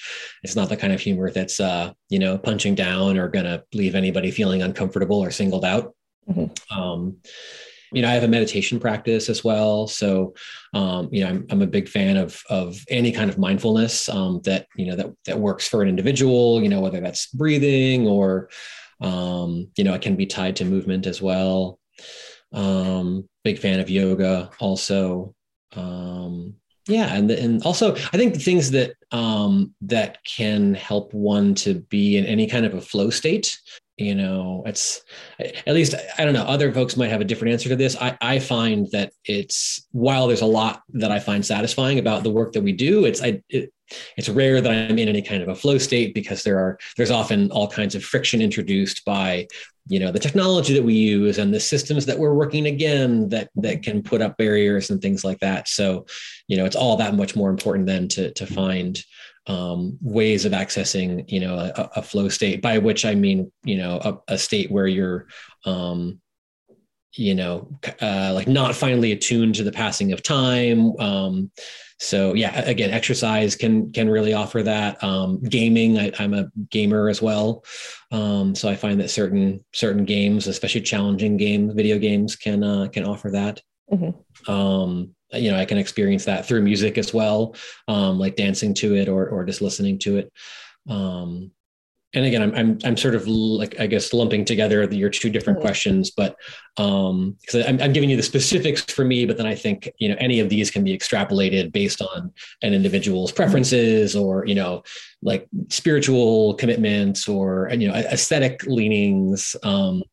it's 0.44 0.56
not 0.56 0.70
the 0.70 0.78
kind 0.78 0.94
of 0.94 1.02
humor 1.02 1.32
that's 1.32 1.60
uh, 1.60 1.94
you 2.10 2.20
know 2.20 2.38
punching 2.38 2.76
down 2.76 3.18
or 3.18 3.28
going 3.28 3.46
to 3.46 3.64
leave 3.74 3.96
anybody 3.96 4.30
feeling 4.30 4.62
uncomfortable 4.62 5.20
or 5.20 5.32
singled 5.32 5.66
out. 5.66 5.96
Mm-hmm. 6.30 6.80
Um, 6.80 7.18
you 7.92 8.02
know, 8.02 8.10
I 8.10 8.14
have 8.14 8.24
a 8.24 8.28
meditation 8.28 8.80
practice 8.80 9.30
as 9.30 9.44
well. 9.44 9.88
So, 9.88 10.34
um, 10.74 11.10
you 11.12 11.22
know, 11.22 11.30
I'm, 11.30 11.46
I'm 11.50 11.62
a 11.62 11.68
big 11.68 11.90
fan 11.90 12.18
of, 12.18 12.42
of 12.50 12.80
any 12.90 13.12
kind 13.12 13.30
of 13.30 13.38
mindfulness 13.38 14.08
um, 14.10 14.42
that, 14.46 14.68
you 14.76 14.88
know, 14.88 14.96
that, 14.96 15.12
that 15.26 15.40
works 15.40 15.68
for 15.68 15.82
an 15.82 15.90
individual, 15.90 16.62
you 16.62 16.70
know, 16.70 16.82
whether 16.82 17.02
that's 17.02 17.28
breathing 17.28 18.08
or, 18.08 18.50
um, 19.02 19.70
you 19.78 19.84
know, 19.84 19.94
it 19.94 20.02
can 20.02 20.16
be 20.16 20.26
tied 20.26 20.56
to 20.58 20.66
movement 20.66 21.06
as 21.06 21.22
well. 21.22 21.80
Um, 22.54 23.28
big 23.44 23.60
fan 23.60 23.80
of 23.80 23.90
yoga 23.90 24.50
also. 24.60 25.36
Um, 25.76 26.56
yeah, 26.88 27.14
and 27.14 27.30
and 27.30 27.64
also 27.64 27.96
I 27.96 28.18
think 28.18 28.34
the 28.34 28.40
things 28.40 28.72
that 28.72 28.96
um, 29.12 29.74
that 29.82 30.18
can 30.26 30.74
help 30.74 31.14
one 31.14 31.54
to 31.56 31.76
be 31.76 32.18
in 32.18 32.26
any 32.26 32.48
kind 32.48 32.66
of 32.66 32.74
a 32.74 32.82
flow 32.82 33.10
state. 33.10 33.58
You 34.02 34.16
know, 34.16 34.64
it's 34.66 35.02
at 35.40 35.74
least 35.74 35.94
I 36.18 36.26
don't 36.26 36.34
know. 36.34 36.44
Other 36.44 36.72
folks 36.74 36.98
might 36.98 37.10
have 37.10 37.22
a 37.22 37.26
different 37.26 37.54
answer 37.54 37.70
to 37.70 37.76
this. 37.76 37.96
I, 37.96 38.18
I 38.22 38.40
find 38.40 38.90
that 38.92 39.14
it's 39.26 39.88
while 39.92 40.28
there's 40.28 40.42
a 40.42 40.46
lot 40.46 40.82
that 40.94 41.12
I 41.12 41.20
find 41.20 41.46
satisfying 41.46 42.00
about 42.00 42.24
the 42.24 42.32
work 42.32 42.54
that 42.54 42.64
we 42.64 42.72
do, 42.72 43.06
it's 43.06 43.22
I 43.22 43.42
it, 43.50 43.72
it's 44.18 44.30
rare 44.30 44.62
that 44.62 44.72
I'm 44.72 44.98
in 44.98 45.10
any 45.10 45.22
kind 45.22 45.44
of 45.44 45.50
a 45.50 45.56
flow 45.56 45.78
state 45.78 46.14
because 46.14 46.44
there 46.44 46.58
are 46.58 46.80
there's 46.98 47.12
often 47.12 47.52
all 47.52 47.68
kinds 47.68 47.96
of 47.96 48.04
friction 48.04 48.42
introduced 48.42 49.06
by 49.06 49.48
you 49.88 50.00
know 50.00 50.12
the 50.12 50.20
technology 50.20 50.74
that 50.74 50.84
we 50.84 50.94
use 50.94 51.38
and 51.38 51.54
the 51.54 51.60
systems 51.60 52.06
that 52.06 52.18
we're 52.18 52.34
working 52.34 52.68
again 52.68 53.30
that 53.30 53.50
that 53.56 53.84
can 53.84 54.02
put 54.02 54.22
up 54.22 54.38
barriers 54.38 54.90
and 54.90 55.02
things 55.02 55.24
like 55.24 55.40
that. 55.40 55.68
So 55.68 56.06
you 56.48 56.58
know 56.58 56.66
it's 56.66 56.76
all 56.76 56.98
that 56.98 57.16
much 57.16 57.36
more 57.36 57.50
important 57.50 57.88
than 57.88 58.08
to 58.10 58.32
to 58.34 58.46
find 58.46 59.04
um, 59.48 59.98
ways 60.02 60.46
of 60.46 60.52
accessing 60.52 61.30
you 61.30 61.40
know 61.40 61.56
a, 61.56 61.90
a, 61.96 62.02
flow 62.02 62.30
state 62.30 62.62
by 62.62 62.78
which 62.78 63.06
I 63.06 63.16
mean 63.16 63.52
you 63.64 63.78
know 63.78 64.00
a, 64.04 64.34
a 64.34 64.38
state 64.38 64.70
where 64.70 64.88
you're 64.88 65.28
um, 65.66 66.22
you 67.14 67.34
know 67.34 67.68
uh, 68.02 68.32
like 68.34 68.48
not 68.48 68.76
finally 68.76 69.12
attuned 69.12 69.56
to 69.56 69.64
the 69.64 69.72
passing 69.72 70.12
of 70.14 70.22
time. 70.22 70.98
Um, 71.00 71.52
so 71.98 72.34
yeah 72.34 72.62
again 72.62 72.90
exercise 72.90 73.56
can 73.56 73.92
can 73.92 74.10
really 74.10 74.34
offer 74.34 74.62
that. 74.64 75.04
Um, 75.04 75.42
gaming 75.42 75.98
I, 75.98 76.12
am 76.20 76.34
a 76.34 76.50
gamer 76.70 77.10
as 77.10 77.22
well. 77.22 77.64
Um, 78.12 78.54
so 78.54 78.70
i 78.70 78.76
find 78.76 79.00
that 79.00 79.10
certain 79.10 79.64
certain 79.74 80.06
games 80.06 80.48
especially 80.48 80.82
challenging 80.82 81.38
games 81.38 81.74
video 81.74 81.98
games 81.98 82.36
can 82.36 82.64
uh, 82.64 82.88
can 82.88 83.06
offer 83.06 83.32
that. 83.32 83.62
Mm-hmm. 83.92 84.52
um, 84.52 85.14
you 85.34 85.52
know 85.52 85.58
i 85.58 85.66
can 85.66 85.78
experience 85.78 86.26
that 86.26 86.46
through 86.46 86.62
music 86.62 86.98
as 86.98 87.14
well 87.14 87.56
um, 87.88 88.20
like 88.20 88.36
dancing 88.36 88.74
to 88.74 88.96
it 88.96 89.08
or 89.08 89.28
or 89.30 89.44
just 89.44 89.62
listening 89.62 89.98
to 89.98 90.18
it 90.18 90.32
um, 90.90 91.52
and 92.14 92.26
again, 92.26 92.42
I'm, 92.42 92.54
I'm, 92.56 92.80
I'm 92.84 92.98
sort 92.98 93.16
of 93.16 93.26
like, 93.28 93.80
I 93.80 93.88
guess, 93.88 94.12
lumping 94.12 94.44
together 94.44 94.84
your 94.92 95.10
two 95.10 95.30
different 95.30 95.60
mm-hmm. 95.60 95.68
questions, 95.68 96.12
but 96.12 96.36
um, 96.78 97.38
because 97.40 97.66
I'm, 97.66 97.82
I'm 97.82 97.94
giving 97.94 98.10
you 98.10 98.18
the 98.18 98.24
specifics 98.24 98.82
for 98.82 99.06
me, 99.06 99.26
but 99.26 99.38
then 99.38 99.46
I 99.46 99.56
think, 99.56 99.90
you 99.98 100.10
know, 100.10 100.18
any 100.20 100.42
of 100.42 100.50
these 100.50 100.70
can 100.70 100.84
be 100.84 100.98
extrapolated 100.98 101.72
based 101.72 102.02
on 102.02 102.34
an 102.64 102.74
individual's 102.74 103.32
preferences 103.32 104.16
or, 104.16 104.46
you 104.46 104.56
know, 104.56 104.84
like 105.22 105.48
spiritual 105.70 106.56
commitments 106.56 107.30
or, 107.30 107.70
you 107.72 107.88
know, 107.88 107.94
aesthetic 107.94 108.64
leanings 108.64 109.56
um, 109.64 110.04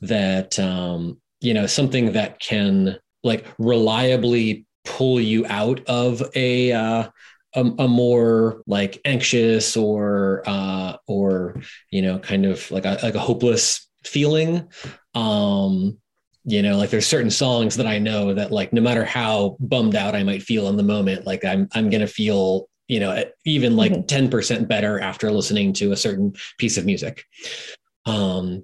that, 0.00 0.58
um, 0.58 1.20
you 1.40 1.54
know, 1.54 1.66
something 1.66 2.12
that 2.12 2.40
can 2.40 2.98
like 3.26 3.46
reliably 3.58 4.64
pull 4.84 5.20
you 5.20 5.44
out 5.46 5.80
of 5.86 6.22
a, 6.34 6.72
uh, 6.72 7.08
a, 7.54 7.60
a 7.78 7.88
more 7.88 8.62
like 8.66 9.00
anxious 9.04 9.76
or 9.76 10.42
uh, 10.46 10.96
or 11.06 11.60
you 11.90 12.02
know 12.02 12.18
kind 12.18 12.46
of 12.46 12.70
like 12.70 12.84
a 12.84 12.98
like 13.02 13.14
a 13.14 13.20
hopeless 13.20 13.88
feeling 14.04 14.68
um 15.14 15.98
you 16.44 16.62
know 16.62 16.76
like 16.76 16.90
there's 16.90 17.06
certain 17.06 17.30
songs 17.30 17.76
that 17.76 17.86
i 17.86 17.98
know 17.98 18.32
that 18.32 18.52
like 18.52 18.72
no 18.72 18.80
matter 18.80 19.04
how 19.04 19.56
bummed 19.58 19.96
out 19.96 20.14
i 20.14 20.22
might 20.22 20.42
feel 20.42 20.68
in 20.68 20.76
the 20.76 20.82
moment 20.82 21.26
like 21.26 21.44
i'm 21.44 21.66
i'm 21.74 21.90
gonna 21.90 22.06
feel 22.06 22.68
you 22.86 23.00
know 23.00 23.24
even 23.44 23.74
like 23.74 23.92
mm-hmm. 23.92 24.26
10% 24.36 24.68
better 24.68 25.00
after 25.00 25.30
listening 25.32 25.72
to 25.72 25.90
a 25.90 25.96
certain 25.96 26.32
piece 26.58 26.76
of 26.76 26.86
music 26.86 27.24
um 28.04 28.62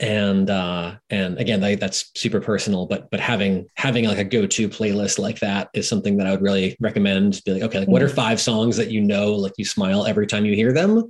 and 0.00 0.48
uh 0.48 0.94
and 1.10 1.38
again 1.38 1.60
that's 1.78 2.10
super 2.14 2.40
personal 2.40 2.86
but 2.86 3.10
but 3.10 3.20
having 3.20 3.66
having 3.76 4.06
like 4.06 4.18
a 4.18 4.24
go-to 4.24 4.68
playlist 4.68 5.18
like 5.18 5.38
that 5.40 5.68
is 5.74 5.88
something 5.88 6.16
that 6.16 6.26
i 6.26 6.30
would 6.30 6.40
really 6.42 6.76
recommend 6.80 7.40
be 7.44 7.52
like 7.52 7.62
okay 7.62 7.80
like 7.80 7.88
what 7.88 8.02
are 8.02 8.06
mm-hmm. 8.06 8.16
five 8.16 8.40
songs 8.40 8.76
that 8.76 8.90
you 8.90 9.00
know 9.00 9.32
like 9.32 9.52
you 9.58 9.64
smile 9.64 10.06
every 10.06 10.26
time 10.26 10.44
you 10.44 10.54
hear 10.54 10.72
them 10.72 11.04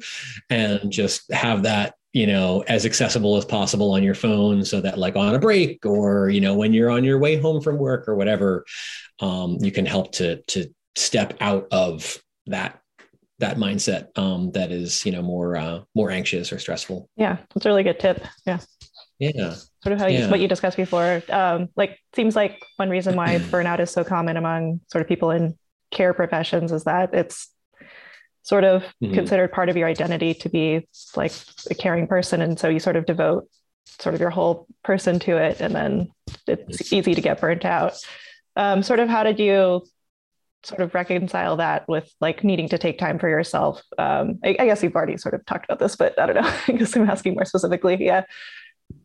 and 0.50 0.90
just 0.90 1.32
have 1.32 1.62
that 1.62 1.94
you 2.12 2.26
know 2.26 2.62
as 2.68 2.84
accessible 2.84 3.36
as 3.36 3.44
possible 3.44 3.92
on 3.92 4.02
your 4.02 4.14
phone 4.14 4.64
so 4.64 4.80
that 4.80 4.98
like 4.98 5.16
on 5.16 5.34
a 5.34 5.38
break 5.38 5.84
or 5.86 6.28
you 6.28 6.40
know 6.40 6.54
when 6.54 6.72
you're 6.72 6.90
on 6.90 7.04
your 7.04 7.18
way 7.18 7.36
home 7.36 7.60
from 7.60 7.78
work 7.78 8.08
or 8.08 8.14
whatever 8.14 8.64
um, 9.20 9.56
you 9.60 9.70
can 9.70 9.86
help 9.86 10.12
to 10.12 10.42
to 10.42 10.66
step 10.96 11.36
out 11.40 11.66
of 11.70 12.18
that 12.46 12.81
that 13.42 13.56
mindset 13.56 14.16
um, 14.16 14.52
that 14.52 14.70
is 14.70 15.04
you 15.04 15.12
know 15.12 15.20
more 15.20 15.56
uh, 15.56 15.80
more 15.94 16.10
anxious 16.10 16.52
or 16.52 16.58
stressful. 16.58 17.10
Yeah, 17.16 17.38
that's 17.52 17.66
a 17.66 17.68
really 17.68 17.82
good 17.82 18.00
tip. 18.00 18.24
Yeah. 18.46 18.60
Yeah. 19.18 19.54
Sort 19.82 19.92
of 19.92 20.00
how 20.00 20.06
you, 20.06 20.20
yeah. 20.20 20.30
what 20.30 20.40
you 20.40 20.48
discussed 20.48 20.76
before. 20.76 21.22
Um, 21.28 21.68
like 21.76 21.98
seems 22.14 22.34
like 22.34 22.60
one 22.76 22.88
reason 22.88 23.14
why 23.14 23.38
burnout 23.52 23.80
is 23.80 23.90
so 23.90 24.02
common 24.02 24.36
among 24.36 24.80
sort 24.90 25.02
of 25.02 25.08
people 25.08 25.30
in 25.30 25.56
care 25.90 26.14
professions 26.14 26.72
is 26.72 26.84
that 26.84 27.14
it's 27.14 27.48
sort 28.42 28.64
of 28.64 28.82
mm-hmm. 29.02 29.14
considered 29.14 29.52
part 29.52 29.68
of 29.68 29.76
your 29.76 29.86
identity 29.88 30.34
to 30.34 30.48
be 30.48 30.88
like 31.14 31.32
a 31.70 31.74
caring 31.74 32.06
person, 32.06 32.40
and 32.40 32.58
so 32.58 32.68
you 32.68 32.80
sort 32.80 32.96
of 32.96 33.06
devote 33.06 33.48
sort 33.86 34.14
of 34.14 34.20
your 34.20 34.30
whole 34.30 34.66
person 34.84 35.18
to 35.18 35.36
it, 35.36 35.60
and 35.60 35.74
then 35.74 36.12
it's 36.46 36.92
easy 36.92 37.14
to 37.14 37.20
get 37.20 37.40
burnt 37.40 37.64
out. 37.64 37.94
Um, 38.56 38.82
sort 38.82 39.00
of 39.00 39.08
how 39.08 39.22
did 39.22 39.38
you 39.38 39.82
sort 40.64 40.80
of 40.80 40.94
reconcile 40.94 41.56
that 41.56 41.88
with 41.88 42.12
like 42.20 42.44
needing 42.44 42.68
to 42.68 42.78
take 42.78 42.98
time 42.98 43.18
for 43.18 43.28
yourself? 43.28 43.82
Um, 43.98 44.38
I, 44.44 44.56
I, 44.58 44.66
guess 44.66 44.82
you've 44.82 44.94
already 44.94 45.16
sort 45.16 45.34
of 45.34 45.44
talked 45.46 45.64
about 45.64 45.78
this, 45.78 45.96
but 45.96 46.18
I 46.18 46.26
don't 46.26 46.36
know. 46.36 46.54
I 46.68 46.72
guess 46.72 46.96
I'm 46.96 47.08
asking 47.08 47.34
more 47.34 47.44
specifically. 47.44 47.96
Yeah. 48.00 48.24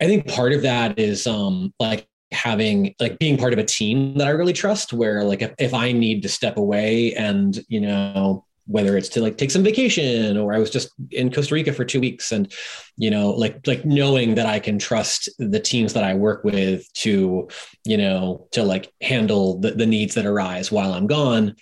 I 0.01 0.05
think 0.05 0.27
part 0.27 0.53
of 0.53 0.61
that 0.63 0.99
is 0.99 1.25
um, 1.27 1.73
like 1.79 2.07
having 2.31 2.93
like 2.99 3.19
being 3.19 3.37
part 3.37 3.53
of 3.53 3.59
a 3.59 3.63
team 3.63 4.17
that 4.17 4.27
I 4.27 4.31
really 4.31 4.53
trust 4.53 4.93
where 4.93 5.23
like 5.23 5.41
if, 5.41 5.53
if 5.59 5.73
I 5.73 5.91
need 5.91 6.21
to 6.23 6.29
step 6.29 6.57
away 6.57 7.13
and 7.13 7.57
you 7.69 7.79
know 7.79 8.45
whether 8.67 8.97
it's 8.97 9.09
to 9.09 9.21
like 9.21 9.37
take 9.37 9.51
some 9.51 9.63
vacation 9.63 10.37
or 10.37 10.53
I 10.53 10.59
was 10.59 10.69
just 10.69 10.89
in 11.11 11.31
Costa 11.31 11.55
Rica 11.55 11.73
for 11.73 11.85
two 11.85 11.99
weeks 11.99 12.31
and 12.31 12.51
you 12.97 13.09
know 13.09 13.31
like 13.31 13.65
like 13.65 13.85
knowing 13.85 14.35
that 14.35 14.45
I 14.45 14.59
can 14.59 14.77
trust 14.77 15.29
the 15.39 15.59
teams 15.59 15.93
that 15.93 16.03
I 16.03 16.13
work 16.13 16.43
with 16.43 16.91
to 16.93 17.47
you 17.85 17.97
know 17.97 18.47
to 18.51 18.63
like 18.63 18.91
handle 19.01 19.59
the, 19.59 19.71
the 19.71 19.85
needs 19.85 20.15
that 20.15 20.25
arise 20.25 20.71
while 20.71 20.93
I'm 20.93 21.07
gone 21.07 21.55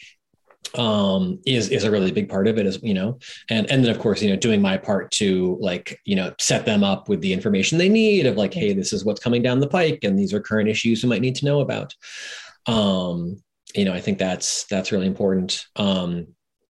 um 0.74 1.40
is 1.46 1.70
is 1.70 1.84
a 1.84 1.92
really 1.92 2.12
big 2.12 2.28
part 2.28 2.48
of 2.48 2.58
it 2.58 2.66
as 2.66 2.82
you 2.82 2.94
know 2.94 3.18
and 3.50 3.70
and 3.72 3.84
then 3.84 3.92
of 3.92 4.00
course 4.00 4.22
you 4.22 4.30
know 4.30 4.36
doing 4.36 4.62
my 4.62 4.76
part 4.76 5.12
to 5.12 5.58
like 5.62 6.00
you 6.06 6.16
know 6.16 6.34
set 6.40 6.66
them 6.66 6.84
up 6.84 7.08
with 7.08 7.22
the 7.22 7.32
information 7.32 7.78
they 7.78 7.88
need 7.88 8.26
of 8.26 8.36
like 8.36 8.54
hey 8.54 8.74
this 8.74 8.92
is 8.92 9.06
what's 9.06 9.22
coming 9.22 9.42
down 9.42 9.60
the 9.60 9.68
pike 9.68 10.00
and 10.04 10.18
these 10.18 10.34
are 10.34 10.40
current 10.40 10.68
issues 10.68 11.04
you 11.04 11.10
might 11.10 11.22
need 11.22 11.36
to 11.36 11.46
know 11.46 11.62
about. 11.62 11.94
Um 12.66 13.38
you 13.74 13.86
know 13.86 13.94
i 13.94 14.00
think 14.00 14.18
that's 14.18 14.66
that's 14.66 14.92
really 14.92 15.08
important. 15.08 15.66
Um 15.76 16.28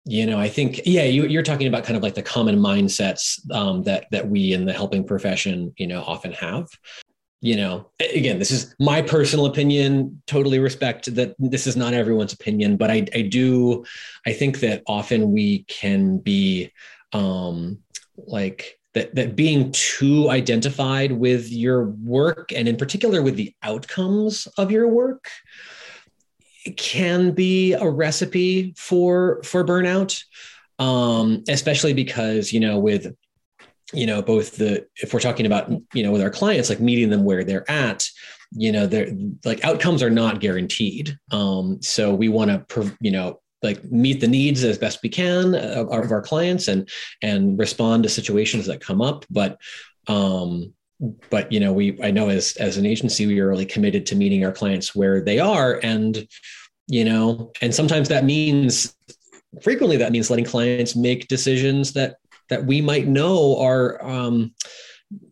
you 0.05 0.25
know 0.25 0.39
i 0.39 0.47
think 0.47 0.81
yeah 0.85 1.03
you, 1.03 1.39
are 1.39 1.43
talking 1.43 1.67
about 1.67 1.83
kind 1.83 1.97
of 1.97 2.03
like 2.03 2.15
the 2.15 2.21
common 2.21 2.57
mindsets 2.57 3.39
um, 3.51 3.83
that 3.83 4.05
that 4.11 4.27
we 4.27 4.53
in 4.53 4.65
the 4.65 4.73
helping 4.73 5.05
profession 5.05 5.73
you 5.77 5.87
know 5.87 6.01
often 6.01 6.31
have. 6.33 6.67
You 7.41 7.55
know 7.55 7.89
again 8.01 8.37
this 8.37 8.51
is 8.51 8.75
my 8.79 9.01
personal 9.01 9.45
opinion 9.45 10.21
totally 10.27 10.59
respect 10.59 11.15
that 11.15 11.35
this 11.39 11.67
is 11.67 11.77
not 11.77 11.93
everyone's 11.93 12.33
opinion 12.33 12.75
but 12.75 12.91
i 12.91 13.07
i 13.15 13.21
do 13.21 13.85
i 14.25 14.33
think 14.33 14.59
that 14.59 14.83
often 14.87 15.31
we 15.31 15.63
can 15.69 16.17
be 16.17 16.73
um 17.13 17.79
like 18.17 18.77
that 18.93 19.15
that 19.15 19.37
being 19.37 19.71
too 19.71 20.29
identified 20.29 21.13
with 21.13 21.49
your 21.49 21.85
work 21.85 22.51
and 22.51 22.67
in 22.67 22.75
particular 22.75 23.21
with 23.21 23.37
the 23.37 23.53
outcomes 23.63 24.45
of 24.57 24.69
your 24.69 24.89
work 24.89 25.29
can 26.77 27.31
be 27.31 27.73
a 27.73 27.89
recipe 27.89 28.73
for 28.77 29.41
for 29.43 29.63
burnout 29.63 30.21
um, 30.79 31.43
especially 31.49 31.93
because 31.93 32.51
you 32.51 32.59
know 32.59 32.79
with 32.79 33.13
you 33.93 34.05
know 34.05 34.21
both 34.21 34.55
the 34.55 34.85
if 34.95 35.13
we're 35.13 35.19
talking 35.19 35.45
about 35.45 35.69
you 35.93 36.03
know 36.03 36.11
with 36.11 36.21
our 36.21 36.29
clients 36.29 36.69
like 36.69 36.79
meeting 36.79 37.09
them 37.09 37.23
where 37.23 37.43
they're 37.43 37.69
at 37.69 38.07
you 38.51 38.71
know 38.71 38.87
they're 38.87 39.11
like 39.45 39.63
outcomes 39.63 40.01
are 40.01 40.09
not 40.09 40.39
guaranteed. 40.39 41.17
Um, 41.31 41.81
so 41.81 42.13
we 42.13 42.29
want 42.29 42.69
to 42.69 42.95
you 42.99 43.11
know 43.11 43.41
like 43.61 43.83
meet 43.91 44.21
the 44.21 44.27
needs 44.27 44.63
as 44.63 44.77
best 44.77 44.99
we 45.03 45.09
can 45.09 45.53
of, 45.53 45.91
of 45.91 46.11
our 46.11 46.21
clients 46.21 46.67
and 46.67 46.89
and 47.21 47.59
respond 47.59 48.03
to 48.03 48.09
situations 48.09 48.65
that 48.67 48.81
come 48.81 49.01
up. 49.01 49.25
But 49.29 49.59
um 50.07 50.73
but 51.29 51.49
you 51.49 51.61
know 51.61 51.71
we 51.71 51.97
i 52.03 52.11
know 52.11 52.27
as 52.27 52.57
as 52.57 52.75
an 52.75 52.85
agency 52.85 53.25
we 53.25 53.39
are 53.39 53.47
really 53.47 53.65
committed 53.65 54.05
to 54.05 54.17
meeting 54.17 54.43
our 54.43 54.51
clients 54.51 54.93
where 54.93 55.21
they 55.21 55.39
are 55.39 55.79
and 55.81 56.27
you 56.89 57.05
know? 57.05 57.51
And 57.61 57.73
sometimes 57.73 58.09
that 58.09 58.25
means 58.25 58.95
frequently 59.61 59.97
that 59.97 60.11
means 60.11 60.29
letting 60.29 60.45
clients 60.45 60.95
make 60.95 61.27
decisions 61.27 61.93
that 61.93 62.17
that 62.49 62.65
we 62.65 62.81
might 62.81 63.07
know 63.07 63.57
are 63.59 64.03
um 64.03 64.53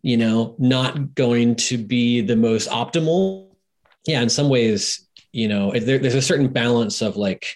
you 0.02 0.16
know 0.16 0.56
not 0.58 1.14
going 1.14 1.54
to 1.54 1.78
be 1.78 2.20
the 2.20 2.36
most 2.36 2.68
optimal. 2.68 3.50
Yeah 4.06 4.22
in 4.22 4.28
some 4.28 4.48
ways 4.48 5.06
you 5.32 5.48
know 5.48 5.72
there, 5.72 5.98
there's 5.98 6.14
a 6.14 6.22
certain 6.22 6.48
balance 6.48 7.02
of 7.02 7.16
like 7.16 7.46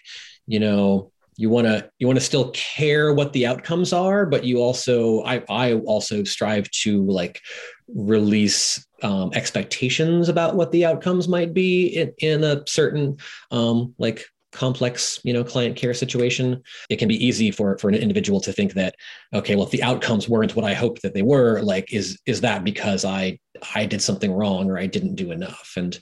you 0.47 0.61
know 0.61 1.11
you 1.37 1.49
want 1.49 1.67
to 1.67 1.91
you 1.99 2.07
want 2.07 2.19
to 2.19 2.25
still 2.25 2.51
care 2.51 3.15
what 3.15 3.33
the 3.33 3.47
outcomes 3.47 3.93
are 3.93 4.27
but 4.27 4.45
you 4.45 4.59
also 4.59 5.23
i 5.25 5.43
i 5.49 5.75
also 5.75 6.23
strive 6.25 6.71
to 6.71 7.05
like 7.07 7.41
release 7.89 8.87
um, 9.03 9.31
expectations 9.35 10.29
about 10.29 10.55
what 10.55 10.71
the 10.73 10.85
outcomes 10.85 11.29
might 11.29 11.53
be 11.53 11.87
in, 11.87 12.13
in 12.19 12.45
a 12.45 12.63
certain 12.67 13.17
um, 13.51 13.95
like 13.99 14.25
complex 14.53 15.19
you 15.25 15.33
know 15.33 15.43
client 15.43 15.77
care 15.77 15.95
situation 15.95 16.63
it 16.91 16.99
can 16.99 17.09
be 17.09 17.27
easy 17.27 17.51
for 17.51 17.79
for 17.79 17.89
an 17.89 17.95
individual 17.95 18.39
to 18.39 18.53
think 18.53 18.75
that 18.75 18.95
okay 19.33 19.57
well 19.57 19.65
if 19.65 19.71
the 19.71 19.83
outcomes 19.83 20.29
weren't 20.29 20.55
what 20.55 20.67
i 20.67 20.75
hoped 20.75 21.01
that 21.01 21.15
they 21.15 21.23
were 21.23 21.63
like 21.63 21.91
is 21.91 22.21
is 22.27 22.43
that 22.43 22.63
because 22.63 23.03
i 23.03 23.39
i 23.75 23.87
did 23.87 24.03
something 24.03 24.31
wrong 24.31 24.71
or 24.71 24.77
i 24.77 24.85
didn't 24.85 25.15
do 25.15 25.33
enough 25.33 25.73
and 25.79 25.99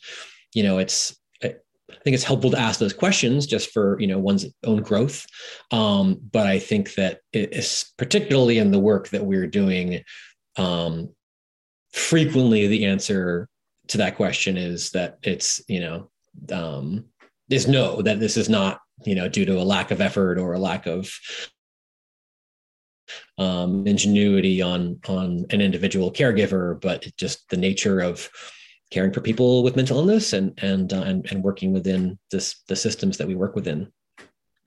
you 0.53 0.65
know 0.65 0.79
it's 0.79 1.17
I 1.91 2.03
think 2.03 2.15
it's 2.15 2.25
helpful 2.25 2.51
to 2.53 2.59
ask 2.59 2.79
those 2.79 2.93
questions 2.93 3.47
just 3.47 3.73
for 3.73 4.01
you 4.01 4.07
know 4.07 4.19
one's 4.19 4.47
own 4.65 4.83
growth. 4.83 5.27
Um, 5.71 6.21
but 6.33 6.47
I 6.47 6.59
think 6.59 6.95
that 6.95 7.21
it 7.33 7.53
is 7.55 7.93
particularly 7.99 8.59
in 8.59 8.71
the 8.71 8.79
work 8.79 9.09
that 9.09 9.25
we're 9.25 9.47
doing, 9.47 10.03
um, 10.57 11.11
frequently 11.93 12.67
the 12.67 12.85
answer 12.87 13.49
to 13.89 13.99
that 13.99 14.17
question 14.17 14.57
is 14.57 14.91
that 14.91 15.19
it's 15.23 15.61
you 15.69 15.81
know 15.81 16.11
um, 16.53 17.05
is 17.49 17.67
no 17.67 18.03
that 18.03 18.21
this 18.21 18.37
is 18.37 18.49
not 18.49 18.81
you 19.05 19.15
know 19.15 19.29
due 19.29 19.45
to 19.45 19.61
a 19.61 19.65
lack 19.65 19.91
of 19.91 20.01
effort 20.01 20.39
or 20.39 20.53
a 20.53 20.59
lack 20.59 20.87
of 20.87 21.13
um, 23.39 23.87
ingenuity 23.87 24.63
on 24.63 25.01
on 25.09 25.47
an 25.51 25.61
individual 25.61 26.13
caregiver, 26.13 26.81
but 26.81 27.07
just 27.17 27.49
the 27.51 27.57
nature 27.57 28.01
of 28.01 28.29
caring 28.91 29.13
for 29.13 29.21
people 29.21 29.63
with 29.63 29.77
mental 29.77 29.99
illness 29.99 30.33
and 30.33 30.59
and 30.63 30.93
uh, 30.93 31.03
and, 31.03 31.27
and 31.31 31.43
working 31.43 31.73
within 31.73 32.19
this 32.31 32.63
the 32.69 32.77
systems 32.77 33.17
that 33.19 33.27
we 33.27 33.35
work 33.35 33.55
within. 33.55 33.91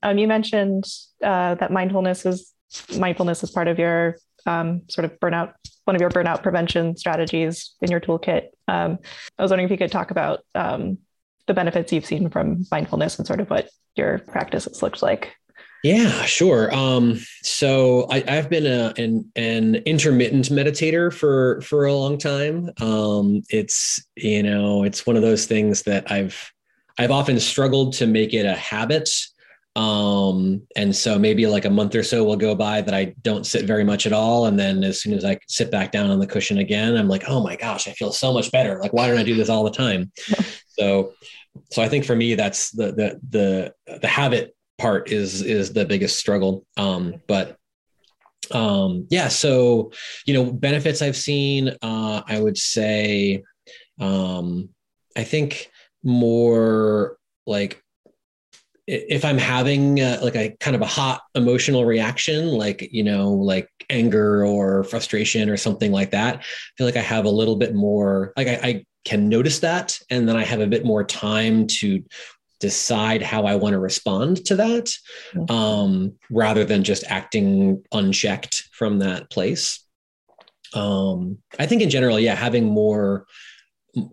Um, 0.01 0.17
you 0.17 0.27
mentioned 0.27 0.85
uh, 1.23 1.55
that 1.55 1.71
mindfulness 1.71 2.25
is 2.25 2.51
mindfulness 2.97 3.43
is 3.43 3.51
part 3.51 3.67
of 3.67 3.79
your 3.79 4.17
um, 4.45 4.81
sort 4.89 5.05
of 5.05 5.19
burnout 5.19 5.53
one 5.85 5.95
of 5.95 6.01
your 6.01 6.09
burnout 6.09 6.43
prevention 6.43 6.95
strategies 6.97 7.75
in 7.81 7.91
your 7.91 7.99
toolkit. 7.99 8.47
Um, 8.67 8.99
I 9.37 9.41
was 9.41 9.51
wondering 9.51 9.65
if 9.65 9.71
you 9.71 9.77
could 9.77 9.91
talk 9.91 10.11
about 10.11 10.41
um, 10.55 10.99
the 11.47 11.53
benefits 11.53 11.91
you've 11.91 12.05
seen 12.05 12.29
from 12.29 12.65
mindfulness 12.71 13.17
and 13.17 13.27
sort 13.27 13.41
of 13.41 13.49
what 13.49 13.69
your 13.95 14.19
practice 14.19 14.65
has 14.65 14.81
looked 14.81 15.01
like. 15.01 15.35
Yeah, 15.83 16.23
sure. 16.23 16.73
Um, 16.73 17.19
so 17.41 18.07
I, 18.09 18.21
have 18.31 18.49
been 18.49 18.65
a, 18.65 18.93
an, 18.97 19.29
an 19.35 19.75
intermittent 19.75 20.45
meditator 20.45 21.11
for 21.13 21.59
for 21.59 21.85
a 21.85 21.93
long 21.93 22.17
time. 22.17 22.71
Um, 22.79 23.41
it's 23.49 24.01
you 24.15 24.43
know 24.43 24.83
it's 24.83 25.05
one 25.05 25.17
of 25.17 25.21
those 25.21 25.45
things 25.45 25.83
that 25.83 26.09
I've 26.09 26.53
I've 26.97 27.11
often 27.11 27.37
struggled 27.37 27.93
to 27.95 28.07
make 28.07 28.33
it 28.33 28.45
a 28.45 28.55
habit. 28.55 29.09
Um, 29.75 30.67
and 30.75 30.95
so 30.95 31.17
maybe 31.17 31.47
like 31.47 31.65
a 31.65 31.69
month 31.69 31.95
or 31.95 32.03
so 32.03 32.23
will 32.23 32.35
go 32.35 32.53
by 32.53 32.81
that 32.81 32.93
I 32.93 33.15
don't 33.23 33.45
sit 33.45 33.65
very 33.65 33.83
much 33.83 34.05
at 34.05 34.13
all, 34.13 34.45
and 34.45 34.59
then 34.59 34.83
as 34.83 35.01
soon 35.01 35.13
as 35.13 35.25
I 35.25 35.39
sit 35.47 35.71
back 35.71 35.91
down 35.91 36.11
on 36.11 36.19
the 36.19 36.27
cushion 36.27 36.59
again, 36.59 36.95
I'm 36.95 37.07
like, 37.07 37.23
oh 37.27 37.41
my 37.41 37.55
gosh, 37.55 37.87
I 37.87 37.91
feel 37.93 38.11
so 38.11 38.31
much 38.31 38.51
better. 38.51 38.79
Like, 38.79 38.93
why 38.93 39.07
don't 39.07 39.17
I 39.17 39.23
do 39.23 39.35
this 39.35 39.49
all 39.49 39.63
the 39.63 39.71
time? 39.71 40.11
so 40.67 41.13
so 41.71 41.81
I 41.81 41.89
think 41.89 42.05
for 42.05 42.15
me 42.15 42.35
that's 42.35 42.71
the 42.71 42.91
the 42.91 43.19
the 43.29 43.99
the 43.99 44.07
habit 44.07 44.55
part 44.77 45.11
is 45.11 45.41
is 45.41 45.73
the 45.73 45.85
biggest 45.85 46.17
struggle. 46.17 46.65
Um, 46.77 47.15
but 47.27 47.57
um, 48.51 49.07
yeah, 49.09 49.27
so 49.27 49.91
you 50.25 50.33
know, 50.33 50.51
benefits 50.51 51.01
I've 51.01 51.15
seen, 51.15 51.69
uh, 51.81 52.21
I 52.27 52.39
would 52.39 52.57
say, 52.57 53.43
um, 53.99 54.69
I 55.15 55.23
think 55.23 55.69
more 56.03 57.17
like 57.45 57.82
if 58.87 59.23
I'm 59.23 59.37
having 59.37 60.01
uh, 60.01 60.19
like 60.21 60.35
a 60.35 60.55
kind 60.59 60.75
of 60.75 60.81
a 60.81 60.87
hot 60.87 61.21
emotional 61.35 61.85
reaction, 61.85 62.47
like, 62.47 62.89
you 62.91 63.03
know, 63.03 63.31
like 63.31 63.69
anger 63.89 64.45
or 64.45 64.83
frustration 64.83 65.49
or 65.49 65.57
something 65.57 65.91
like 65.91 66.11
that, 66.11 66.37
I 66.37 66.43
feel 66.77 66.87
like 66.87 66.97
I 66.97 67.01
have 67.01 67.25
a 67.25 67.29
little 67.29 67.55
bit 67.55 67.73
more, 67.73 68.33
like 68.35 68.47
I, 68.47 68.59
I 68.63 68.85
can 69.05 69.29
notice 69.29 69.59
that. 69.59 69.97
And 70.09 70.27
then 70.27 70.35
I 70.35 70.43
have 70.43 70.59
a 70.59 70.67
bit 70.67 70.85
more 70.85 71.03
time 71.03 71.67
to 71.67 72.03
decide 72.59 73.21
how 73.21 73.45
I 73.45 73.55
want 73.55 73.73
to 73.73 73.79
respond 73.79 74.45
to 74.45 74.55
that 74.55 74.89
um, 75.49 76.13
rather 76.29 76.63
than 76.63 76.83
just 76.83 77.03
acting 77.07 77.83
unchecked 77.91 78.69
from 78.71 78.99
that 78.99 79.29
place. 79.29 79.85
Um, 80.73 81.39
I 81.59 81.67
think 81.67 81.81
in 81.81 81.89
general, 81.89 82.19
yeah, 82.19 82.35
having 82.35 82.65
more 82.65 83.25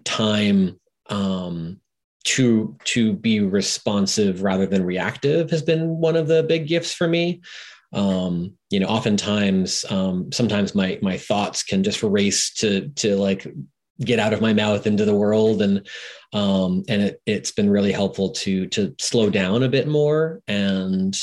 time 0.04 0.80
um, 1.08 1.80
to 2.24 2.76
to 2.84 3.12
be 3.14 3.40
responsive 3.40 4.42
rather 4.42 4.66
than 4.66 4.84
reactive 4.84 5.50
has 5.50 5.62
been 5.62 5.98
one 5.98 6.16
of 6.16 6.26
the 6.28 6.42
big 6.42 6.66
gifts 6.66 6.92
for 6.92 7.08
me. 7.08 7.40
Um, 7.92 8.54
you 8.70 8.78
know, 8.78 8.86
oftentimes, 8.86 9.84
um, 9.90 10.30
sometimes 10.32 10.74
my 10.74 10.98
my 11.02 11.16
thoughts 11.16 11.62
can 11.62 11.82
just 11.82 12.02
race 12.02 12.52
to 12.54 12.88
to 12.96 13.16
like 13.16 13.46
get 14.04 14.18
out 14.18 14.32
of 14.32 14.40
my 14.40 14.52
mouth 14.52 14.86
into 14.86 15.04
the 15.04 15.14
world 15.14 15.62
and 15.62 15.86
um, 16.32 16.84
and 16.88 17.02
it, 17.02 17.22
it's 17.26 17.50
been 17.50 17.68
really 17.68 17.92
helpful 17.92 18.30
to 18.30 18.66
to 18.68 18.94
slow 18.98 19.30
down 19.30 19.62
a 19.62 19.68
bit 19.68 19.88
more 19.88 20.40
and 20.48 21.18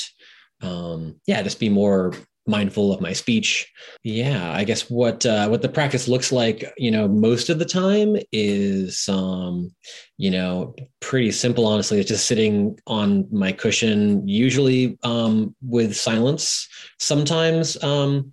um, 0.61 1.15
yeah 1.25 1.41
just 1.41 1.59
be 1.59 1.69
more 1.69 2.13
mindful 2.47 2.93
of 2.93 3.01
my 3.01 3.13
speech 3.13 3.71
yeah 4.03 4.51
i 4.53 4.63
guess 4.63 4.89
what 4.89 5.25
uh, 5.25 5.47
what 5.47 5.61
the 5.61 5.69
practice 5.69 6.07
looks 6.07 6.31
like 6.31 6.63
you 6.77 6.89
know 6.89 7.07
most 7.07 7.49
of 7.49 7.59
the 7.59 7.65
time 7.65 8.15
is 8.31 9.07
um 9.09 9.69
you 10.17 10.31
know 10.31 10.73
pretty 10.99 11.31
simple 11.31 11.65
honestly 11.65 11.99
it's 11.99 12.09
just 12.09 12.25
sitting 12.25 12.77
on 12.87 13.27
my 13.31 13.51
cushion 13.51 14.25
usually 14.27 14.97
um 15.03 15.55
with 15.61 15.95
silence 15.95 16.67
sometimes 16.97 17.81
um 17.83 18.31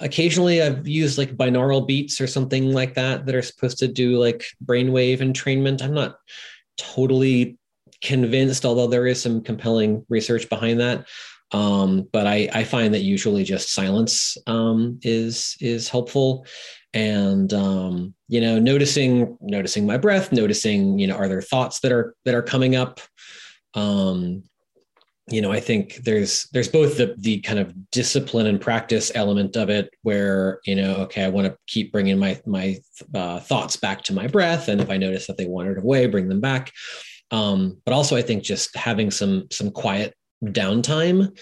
occasionally 0.00 0.62
I've 0.62 0.86
used 0.86 1.18
like 1.18 1.36
binaural 1.36 1.86
beats 1.86 2.20
or 2.20 2.26
something 2.26 2.72
like 2.72 2.94
that 2.94 3.26
that 3.26 3.34
are 3.34 3.42
supposed 3.42 3.78
to 3.78 3.88
do 3.88 4.18
like 4.18 4.44
brainwave 4.64 5.20
entrainment. 5.20 5.82
I'm 5.82 5.94
not 5.94 6.18
totally 6.76 7.58
convinced, 8.02 8.64
although 8.64 8.86
there 8.86 9.06
is 9.06 9.20
some 9.20 9.42
compelling 9.42 10.04
research 10.08 10.48
behind 10.48 10.80
that. 10.80 11.06
Um, 11.52 12.08
but 12.12 12.26
I, 12.26 12.48
I 12.52 12.64
find 12.64 12.92
that 12.94 13.02
usually 13.02 13.44
just 13.44 13.72
silence 13.72 14.36
um, 14.46 14.98
is 15.02 15.56
is 15.60 15.88
helpful, 15.88 16.46
and 16.92 17.52
um, 17.52 18.14
you 18.28 18.40
know, 18.40 18.58
noticing 18.58 19.36
noticing 19.40 19.86
my 19.86 19.96
breath, 19.96 20.32
noticing 20.32 20.98
you 20.98 21.06
know, 21.06 21.16
are 21.16 21.28
there 21.28 21.42
thoughts 21.42 21.80
that 21.80 21.92
are 21.92 22.14
that 22.24 22.34
are 22.34 22.42
coming 22.42 22.74
up? 22.74 23.00
Um, 23.74 24.42
you 25.28 25.40
know 25.40 25.50
i 25.50 25.58
think 25.58 25.96
there's 26.04 26.44
there's 26.52 26.68
both 26.68 26.96
the 26.96 27.14
the 27.18 27.40
kind 27.40 27.58
of 27.58 27.74
discipline 27.90 28.46
and 28.46 28.60
practice 28.60 29.10
element 29.14 29.56
of 29.56 29.68
it 29.68 29.90
where 30.02 30.60
you 30.64 30.74
know 30.74 30.94
okay 30.96 31.24
i 31.24 31.28
want 31.28 31.46
to 31.46 31.56
keep 31.66 31.90
bringing 31.90 32.18
my 32.18 32.40
my 32.46 32.76
uh, 33.14 33.40
thoughts 33.40 33.76
back 33.76 34.02
to 34.02 34.14
my 34.14 34.26
breath. 34.26 34.68
And 34.68 34.80
if 34.80 34.88
i 34.90 34.96
notice 34.96 35.26
that 35.26 35.36
they 35.36 35.46
wandered 35.46 35.78
away 35.78 36.06
bring 36.06 36.28
them 36.28 36.40
back. 36.40 36.72
Um, 37.32 37.80
but 37.84 37.92
also 37.92 38.16
i 38.16 38.22
think 38.22 38.44
just 38.44 38.76
having 38.76 39.10
some 39.10 39.48
some 39.50 39.70
quiet 39.70 40.14
downtime 40.44 41.36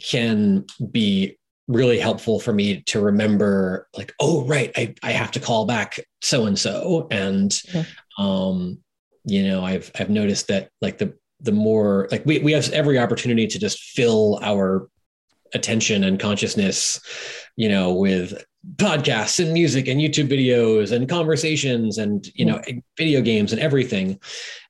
can 0.00 0.64
be 0.90 1.38
really 1.68 1.98
helpful 1.98 2.40
for 2.40 2.52
me 2.52 2.82
to 2.82 3.00
remember 3.00 3.88
like 3.96 4.12
oh 4.20 4.44
right 4.46 4.72
i, 4.76 4.94
I 5.02 5.12
have 5.12 5.30
to 5.32 5.40
call 5.40 5.64
back 5.64 6.00
so 6.20 6.46
and 6.46 6.58
so 6.58 7.06
and 7.10 7.60
um 8.18 8.78
you 9.24 9.46
know 9.46 9.64
i've 9.64 9.90
i've 9.98 10.10
noticed 10.10 10.48
that 10.48 10.70
like 10.80 10.98
the 10.98 11.14
the 11.40 11.52
more 11.52 12.08
like 12.10 12.24
we, 12.26 12.38
we 12.40 12.52
have 12.52 12.68
every 12.70 12.98
opportunity 12.98 13.46
to 13.46 13.58
just 13.58 13.80
fill 13.80 14.38
our 14.42 14.88
attention 15.54 16.04
and 16.04 16.18
consciousness 16.18 17.00
you 17.56 17.68
know 17.68 17.92
with 17.92 18.44
podcasts 18.76 19.42
and 19.42 19.52
music 19.52 19.88
and 19.88 20.00
youtube 20.00 20.28
videos 20.28 20.92
and 20.92 21.08
conversations 21.08 21.98
and 21.98 22.28
you 22.34 22.44
know 22.44 22.60
video 22.96 23.20
games 23.20 23.52
and 23.52 23.60
everything. 23.60 24.18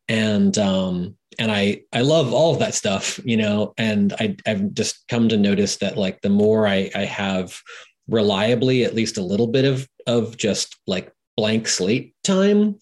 And 0.09 0.57
um 0.59 1.17
and 1.39 1.51
i 1.51 1.81
i 1.93 2.01
love 2.01 2.33
all 2.33 2.53
of 2.53 2.59
that 2.59 2.75
stuff 2.75 3.21
you 3.25 3.37
know 3.37 3.73
and 3.79 4.13
i 4.15 4.37
i've 4.47 4.73
just 4.75 5.07
come 5.09 5.29
to 5.29 5.37
notice 5.37 5.77
that 5.77 5.97
like 5.97 6.21
the 6.23 6.29
more 6.29 6.67
i 6.67 6.91
i 6.95 7.05
have 7.05 7.61
reliably 8.09 8.85
at 8.85 8.95
least 8.95 9.19
a 9.19 9.23
little 9.23 9.47
bit 9.47 9.65
of 9.65 9.89
of 10.07 10.37
just 10.37 10.77
like 10.87 11.13
blank 11.37 11.69
slate 11.69 12.15
time 12.25 12.79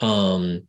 um 0.00 0.66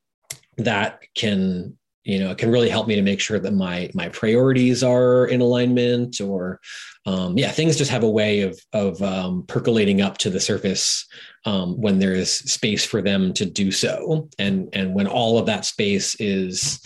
that 0.58 1.02
can 1.16 1.78
you 2.08 2.20
know, 2.20 2.32
it 2.32 2.38
can 2.38 2.50
really 2.50 2.70
help 2.70 2.88
me 2.88 2.96
to 2.96 3.02
make 3.02 3.20
sure 3.20 3.38
that 3.38 3.54
my 3.54 3.92
my 3.94 4.08
priorities 4.08 4.82
are 4.82 5.26
in 5.28 5.42
alignment, 5.42 6.22
or 6.22 6.62
um, 7.06 7.38
yeah, 7.38 7.52
things 7.52 7.76
just 7.76 7.92
have 7.92 8.04
a 8.04 8.10
way 8.10 8.42
of 8.42 8.58
of 8.72 9.02
um, 9.02 9.44
percolating 9.48 10.00
up 10.00 10.18
to 10.20 10.30
the 10.30 10.40
surface 10.40 11.06
um, 11.46 11.80
when 11.82 12.00
there 12.00 12.14
is 12.14 12.34
space 12.34 12.86
for 12.86 13.02
them 13.02 13.34
to 13.34 13.46
do 13.46 13.74
so, 13.74 14.30
and 14.40 14.70
and 14.72 14.96
when 14.96 15.06
all 15.06 15.38
of 15.38 15.48
that 15.48 15.66
space 15.66 16.16
is 16.18 16.80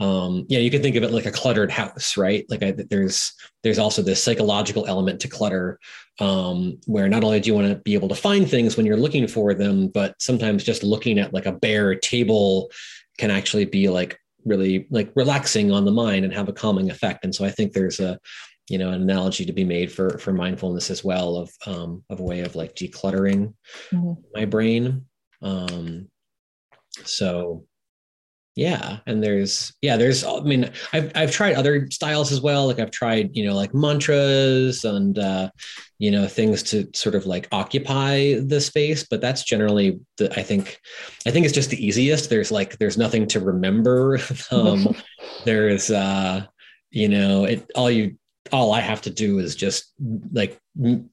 um, 0.00 0.46
yeah, 0.48 0.60
you 0.60 0.70
can 0.70 0.80
think 0.80 0.94
of 0.94 1.02
it 1.02 1.10
like 1.10 1.26
a 1.26 1.32
cluttered 1.32 1.72
house, 1.72 2.16
right? 2.16 2.44
Like 2.48 2.62
I, 2.62 2.72
there's 2.72 3.32
there's 3.64 3.78
also 3.78 4.00
this 4.00 4.22
psychological 4.22 4.86
element 4.86 5.20
to 5.20 5.28
clutter, 5.28 5.80
um, 6.20 6.78
where 6.86 7.08
not 7.08 7.24
only 7.24 7.40
do 7.40 7.48
you 7.48 7.54
want 7.54 7.68
to 7.68 7.76
be 7.80 7.94
able 7.94 8.08
to 8.08 8.14
find 8.14 8.48
things 8.48 8.76
when 8.76 8.86
you're 8.86 8.96
looking 8.96 9.26
for 9.26 9.54
them, 9.54 9.88
but 9.88 10.14
sometimes 10.20 10.62
just 10.62 10.84
looking 10.84 11.18
at 11.18 11.34
like 11.34 11.46
a 11.46 11.52
bare 11.52 11.96
table 11.96 12.70
can 13.18 13.32
actually 13.32 13.64
be 13.64 13.88
like 13.88 14.16
really 14.44 14.86
like 14.90 15.10
relaxing 15.16 15.72
on 15.72 15.84
the 15.84 15.90
mind 15.90 16.24
and 16.24 16.32
have 16.32 16.48
a 16.48 16.52
calming 16.52 16.90
effect. 16.90 17.24
And 17.24 17.34
so 17.34 17.44
I 17.44 17.50
think 17.50 17.72
there's 17.72 17.98
a 17.98 18.20
you 18.68 18.78
know 18.78 18.90
an 18.90 19.02
analogy 19.02 19.44
to 19.46 19.52
be 19.52 19.64
made 19.64 19.90
for 19.90 20.18
for 20.18 20.32
mindfulness 20.32 20.90
as 20.90 21.02
well 21.02 21.36
of 21.36 21.50
um, 21.66 22.04
of 22.08 22.20
a 22.20 22.24
way 22.24 22.40
of 22.40 22.54
like 22.54 22.76
decluttering 22.76 23.52
mm-hmm. 23.92 24.12
my 24.32 24.44
brain. 24.44 25.06
Um, 25.42 26.08
so 27.04 27.64
yeah 28.58 28.98
and 29.06 29.22
there's 29.22 29.72
yeah 29.82 29.96
there's 29.96 30.24
i 30.24 30.40
mean 30.40 30.68
i've 30.92 31.12
i've 31.14 31.30
tried 31.30 31.54
other 31.54 31.88
styles 31.92 32.32
as 32.32 32.40
well 32.40 32.66
like 32.66 32.80
i've 32.80 32.90
tried 32.90 33.30
you 33.32 33.46
know 33.46 33.54
like 33.54 33.72
mantras 33.72 34.84
and 34.84 35.16
uh 35.20 35.48
you 36.00 36.10
know 36.10 36.26
things 36.26 36.64
to 36.64 36.84
sort 36.92 37.14
of 37.14 37.24
like 37.24 37.46
occupy 37.52 38.34
the 38.34 38.60
space 38.60 39.06
but 39.08 39.20
that's 39.20 39.44
generally 39.44 40.00
the 40.16 40.28
i 40.36 40.42
think 40.42 40.76
i 41.24 41.30
think 41.30 41.46
it's 41.46 41.54
just 41.54 41.70
the 41.70 41.86
easiest 41.86 42.30
there's 42.30 42.50
like 42.50 42.76
there's 42.78 42.98
nothing 42.98 43.28
to 43.28 43.38
remember 43.38 44.18
um 44.50 44.92
there's 45.44 45.92
uh 45.92 46.44
you 46.90 47.08
know 47.08 47.44
it 47.44 47.70
all 47.76 47.88
you 47.88 48.16
all 48.50 48.72
I 48.72 48.80
have 48.80 49.02
to 49.02 49.10
do 49.10 49.40
is 49.40 49.54
just 49.54 49.92
like 50.32 50.58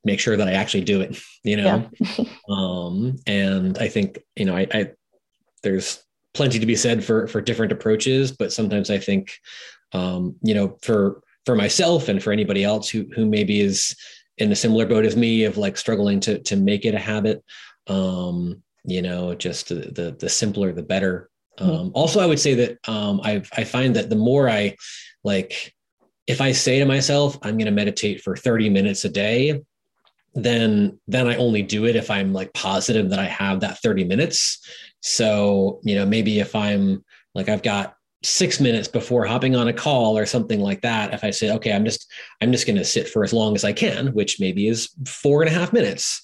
make 0.06 0.22
sure 0.22 0.38
that 0.38 0.48
I 0.48 0.54
actually 0.54 0.86
do 0.86 1.02
it, 1.02 1.20
you 1.44 1.58
know? 1.58 1.90
Yeah. 2.00 2.26
um, 2.50 3.18
and 3.28 3.78
I 3.78 3.90
think, 3.90 4.20
you 4.38 4.46
know, 4.46 4.56
I, 4.56 4.68
I, 4.74 4.92
there's 5.64 6.05
plenty 6.36 6.60
to 6.60 6.66
be 6.66 6.76
said 6.76 7.04
for 7.04 7.28
for 7.28 7.42
different 7.42 7.72
approaches 7.72 8.32
but 8.32 8.54
sometimes 8.54 8.90
i 8.90 8.98
think 8.98 9.40
um, 9.94 10.36
you 10.42 10.54
know 10.54 10.78
for 10.82 11.22
for 11.46 11.56
myself 11.56 12.10
and 12.10 12.22
for 12.22 12.32
anybody 12.32 12.64
else 12.64 12.90
who 12.90 13.06
who 13.16 13.26
maybe 13.26 13.62
is 13.62 13.96
in 14.38 14.52
a 14.52 14.56
similar 14.56 14.86
boat 14.86 15.06
as 15.06 15.16
me 15.16 15.46
of 15.46 15.58
like 15.58 15.78
struggling 15.78 16.20
to 16.20 16.40
to 16.40 16.56
make 16.56 16.86
it 16.86 16.94
a 16.94 17.00
habit 17.00 17.44
um, 17.88 18.62
you 18.84 19.02
know 19.02 19.34
just 19.34 19.70
the 19.70 19.76
the, 19.76 20.16
the 20.20 20.30
simpler 20.30 20.74
the 20.74 20.84
better 20.84 21.30
mm-hmm. 21.58 21.72
um, 21.72 21.92
also 21.94 22.20
i 22.20 22.26
would 22.26 22.40
say 22.40 22.54
that 22.54 22.78
um, 22.88 23.22
i 23.24 23.42
i 23.54 23.64
find 23.64 23.96
that 23.96 24.10
the 24.10 24.16
more 24.16 24.50
i 24.50 24.76
like 25.24 25.74
if 26.28 26.42
i 26.42 26.52
say 26.52 26.80
to 26.80 26.86
myself 26.86 27.38
i'm 27.44 27.58
going 27.58 27.66
to 27.66 27.72
meditate 27.72 28.22
for 28.22 28.36
30 28.36 28.70
minutes 28.70 29.06
a 29.06 29.10
day 29.10 29.62
then 30.34 31.00
then 31.08 31.28
i 31.28 31.36
only 31.38 31.62
do 31.62 31.86
it 31.86 31.96
if 31.96 32.12
i'm 32.12 32.34
like 32.34 32.54
positive 32.54 33.10
that 33.10 33.20
i 33.20 33.26
have 33.26 33.62
that 33.62 33.82
30 33.82 34.04
minutes 34.04 34.60
so, 35.08 35.80
you 35.84 35.94
know, 35.94 36.04
maybe 36.04 36.40
if 36.40 36.56
I'm 36.56 37.06
like, 37.36 37.48
I've 37.48 37.62
got 37.62 37.96
six 38.24 38.60
minutes 38.60 38.88
before 38.88 39.24
hopping 39.24 39.56
on 39.56 39.68
a 39.68 39.74
call 39.74 40.18
or 40.18 40.26
something 40.26 40.60
like 40.60 40.82
that, 40.82 41.14
if 41.14 41.24
I 41.24 41.30
say, 41.30 41.52
okay, 41.52 41.72
I'm 41.74 41.86
just, 41.86 42.12
I'm 42.42 42.52
just 42.52 42.66
going 42.66 42.78
to 42.78 42.84
sit 42.84 43.08
for 43.08 43.24
as 43.24 43.32
long 43.32 43.54
as 43.54 43.64
I 43.64 43.72
can, 43.72 44.08
which 44.14 44.40
maybe 44.40 44.68
is 44.68 44.90
four 45.06 45.44
and 45.44 45.52
a 45.52 45.54
half 45.54 45.72
minutes 45.72 46.24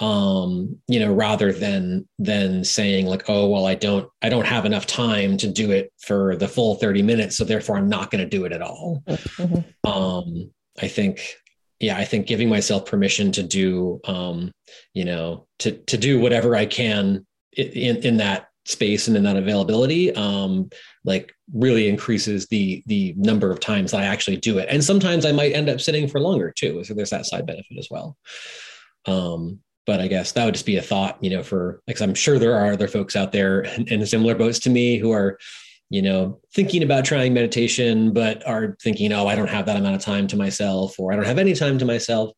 um 0.00 0.76
you 0.88 0.98
know 0.98 1.14
rather 1.14 1.52
than 1.52 2.04
than 2.18 2.64
saying 2.64 3.06
like 3.06 3.22
oh 3.28 3.48
well 3.48 3.64
i 3.64 3.76
don't 3.76 4.08
i 4.22 4.28
don't 4.28 4.44
have 4.44 4.64
enough 4.64 4.88
time 4.88 5.36
to 5.36 5.46
do 5.46 5.70
it 5.70 5.92
for 6.00 6.34
the 6.34 6.48
full 6.48 6.74
30 6.74 7.00
minutes 7.02 7.36
so 7.36 7.44
therefore 7.44 7.76
i'm 7.76 7.88
not 7.88 8.10
going 8.10 8.18
to 8.18 8.28
do 8.28 8.44
it 8.44 8.50
at 8.50 8.60
all 8.60 9.04
mm-hmm. 9.06 9.88
um 9.88 10.50
i 10.82 10.88
think 10.88 11.36
yeah 11.78 11.96
i 11.96 12.04
think 12.04 12.26
giving 12.26 12.48
myself 12.48 12.86
permission 12.86 13.30
to 13.30 13.44
do 13.44 14.00
um 14.08 14.50
you 14.94 15.04
know 15.04 15.46
to 15.60 15.70
to 15.84 15.96
do 15.96 16.18
whatever 16.18 16.56
i 16.56 16.66
can 16.66 17.24
in, 17.56 17.96
in 17.98 18.16
that 18.18 18.48
space 18.66 19.08
and 19.08 19.16
in 19.16 19.22
that 19.24 19.36
availability 19.36 20.14
um, 20.14 20.70
like 21.04 21.34
really 21.52 21.88
increases 21.88 22.46
the 22.46 22.82
the 22.86 23.14
number 23.16 23.50
of 23.50 23.60
times 23.60 23.90
that 23.90 24.00
I 24.00 24.06
actually 24.06 24.38
do 24.38 24.58
it. 24.58 24.68
And 24.70 24.82
sometimes 24.82 25.26
I 25.26 25.32
might 25.32 25.54
end 25.54 25.68
up 25.68 25.80
sitting 25.80 26.08
for 26.08 26.20
longer 26.20 26.50
too. 26.50 26.82
So 26.84 26.94
there's 26.94 27.10
that 27.10 27.26
side 27.26 27.46
benefit 27.46 27.78
as 27.78 27.88
well. 27.90 28.16
Um, 29.06 29.60
but 29.86 30.00
I 30.00 30.08
guess 30.08 30.32
that 30.32 30.44
would 30.46 30.54
just 30.54 30.64
be 30.64 30.78
a 30.78 30.82
thought, 30.82 31.22
you 31.22 31.28
know, 31.28 31.42
for 31.42 31.82
like 31.86 32.00
I'm 32.00 32.14
sure 32.14 32.38
there 32.38 32.56
are 32.56 32.72
other 32.72 32.88
folks 32.88 33.16
out 33.16 33.32
there 33.32 33.62
in, 33.62 33.86
in 33.88 34.06
similar 34.06 34.34
boats 34.34 34.58
to 34.60 34.70
me 34.70 34.96
who 34.96 35.12
are, 35.12 35.38
you 35.90 36.00
know, 36.00 36.40
thinking 36.54 36.82
about 36.82 37.04
trying 37.04 37.34
meditation, 37.34 38.12
but 38.12 38.46
are 38.46 38.78
thinking, 38.82 39.12
oh, 39.12 39.26
I 39.26 39.36
don't 39.36 39.50
have 39.50 39.66
that 39.66 39.76
amount 39.76 39.96
of 39.96 40.00
time 40.00 40.26
to 40.28 40.36
myself, 40.38 40.98
or 40.98 41.12
I 41.12 41.16
don't 41.16 41.26
have 41.26 41.38
any 41.38 41.54
time 41.54 41.78
to 41.78 41.84
myself. 41.84 42.30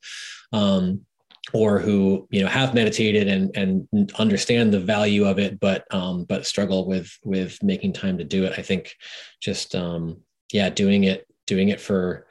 Um, 0.53 1.06
or 1.53 1.79
who 1.79 2.27
you 2.31 2.43
know 2.43 2.49
have 2.49 2.75
meditated 2.75 3.29
and 3.29 3.57
and 3.57 4.13
understand 4.19 4.73
the 4.73 4.81
value 4.81 5.25
of 5.25 5.39
it 5.39 5.61
but 5.61 5.85
um 5.95 6.25
but 6.25 6.45
struggle 6.45 6.87
with 6.87 7.17
with 7.25 7.63
making 7.63 7.93
time 7.93 8.19
to 8.19 8.25
do 8.25 8.45
it. 8.45 8.59
I 8.59 8.63
think 8.63 8.95
just 9.41 9.75
um 9.75 10.21
yeah 10.53 10.71
doing 10.71 11.05
it 11.05 11.27
doing 11.47 11.69
it 11.69 11.81
for 11.81 12.27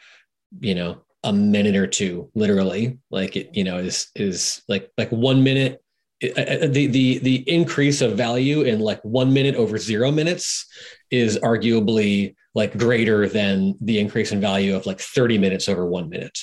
you 0.60 0.75
know 0.75 1.01
a 1.23 1.34
minute 1.34 1.75
or 1.75 1.88
two 1.88 2.30
literally 2.36 2.99
like 3.10 3.36
it 3.36 3.49
you 3.54 3.63
know 3.63 3.78
is 3.78 4.12
is 4.15 4.62
like 4.67 4.91
like 4.97 5.12
one 5.12 5.43
minute 5.43 5.82
the 6.21 6.88
the 6.88 7.19
the 7.19 7.49
increase 7.49 8.01
of 8.01 8.15
value 8.15 8.62
in 8.62 8.80
like 8.80 9.01
one 9.04 9.34
minute 9.34 9.56
over 9.56 9.78
zero 9.78 10.12
minutes 10.12 10.65
is 11.12 11.38
arguably 11.39 12.36
like 12.54 12.78
greater 12.78 13.28
than 13.28 13.75
the 13.82 13.99
increase 13.99 14.32
in 14.32 14.39
value 14.39 14.75
of 14.75 14.86
like 14.86 14.99
30 14.99 15.38
minutes 15.38 15.67
over 15.67 15.86
one 15.86 16.10
minute. 16.10 16.39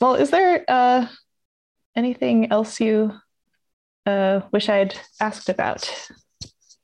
Well 0.00 0.16
is 0.16 0.30
there 0.30 0.64
uh 0.68 1.06
anything 1.96 2.50
else 2.50 2.80
you 2.80 3.12
uh, 4.06 4.40
wish 4.52 4.68
I'd 4.68 4.98
asked 5.20 5.48
about? 5.48 5.90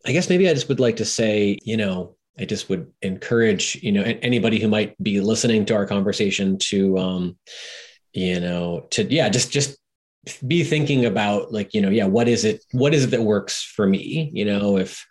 I 0.06 0.12
guess 0.12 0.28
maybe 0.28 0.48
I 0.48 0.54
just 0.54 0.68
would 0.68 0.80
like 0.80 0.96
to 0.96 1.04
say, 1.04 1.58
you 1.62 1.76
know, 1.76 2.16
I 2.38 2.44
just 2.44 2.68
would 2.68 2.90
encourage, 3.02 3.76
you 3.82 3.92
know, 3.92 4.02
anybody 4.02 4.60
who 4.60 4.68
might 4.68 5.00
be 5.02 5.20
listening 5.20 5.64
to 5.66 5.74
our 5.74 5.86
conversation 5.86 6.58
to, 6.58 6.98
um, 6.98 7.38
you 8.12 8.40
know, 8.40 8.86
to 8.90 9.04
yeah, 9.04 9.28
just 9.28 9.50
just 9.50 9.76
be 10.46 10.62
thinking 10.62 11.04
about 11.04 11.52
like, 11.52 11.74
you 11.74 11.80
know, 11.80 11.90
yeah, 11.90 12.06
what 12.06 12.28
is 12.28 12.44
it? 12.44 12.64
What 12.72 12.94
is 12.94 13.04
it 13.04 13.10
that 13.10 13.22
works 13.22 13.62
for 13.62 13.86
me? 13.86 14.30
You 14.32 14.44
know, 14.44 14.76
if 14.76 15.04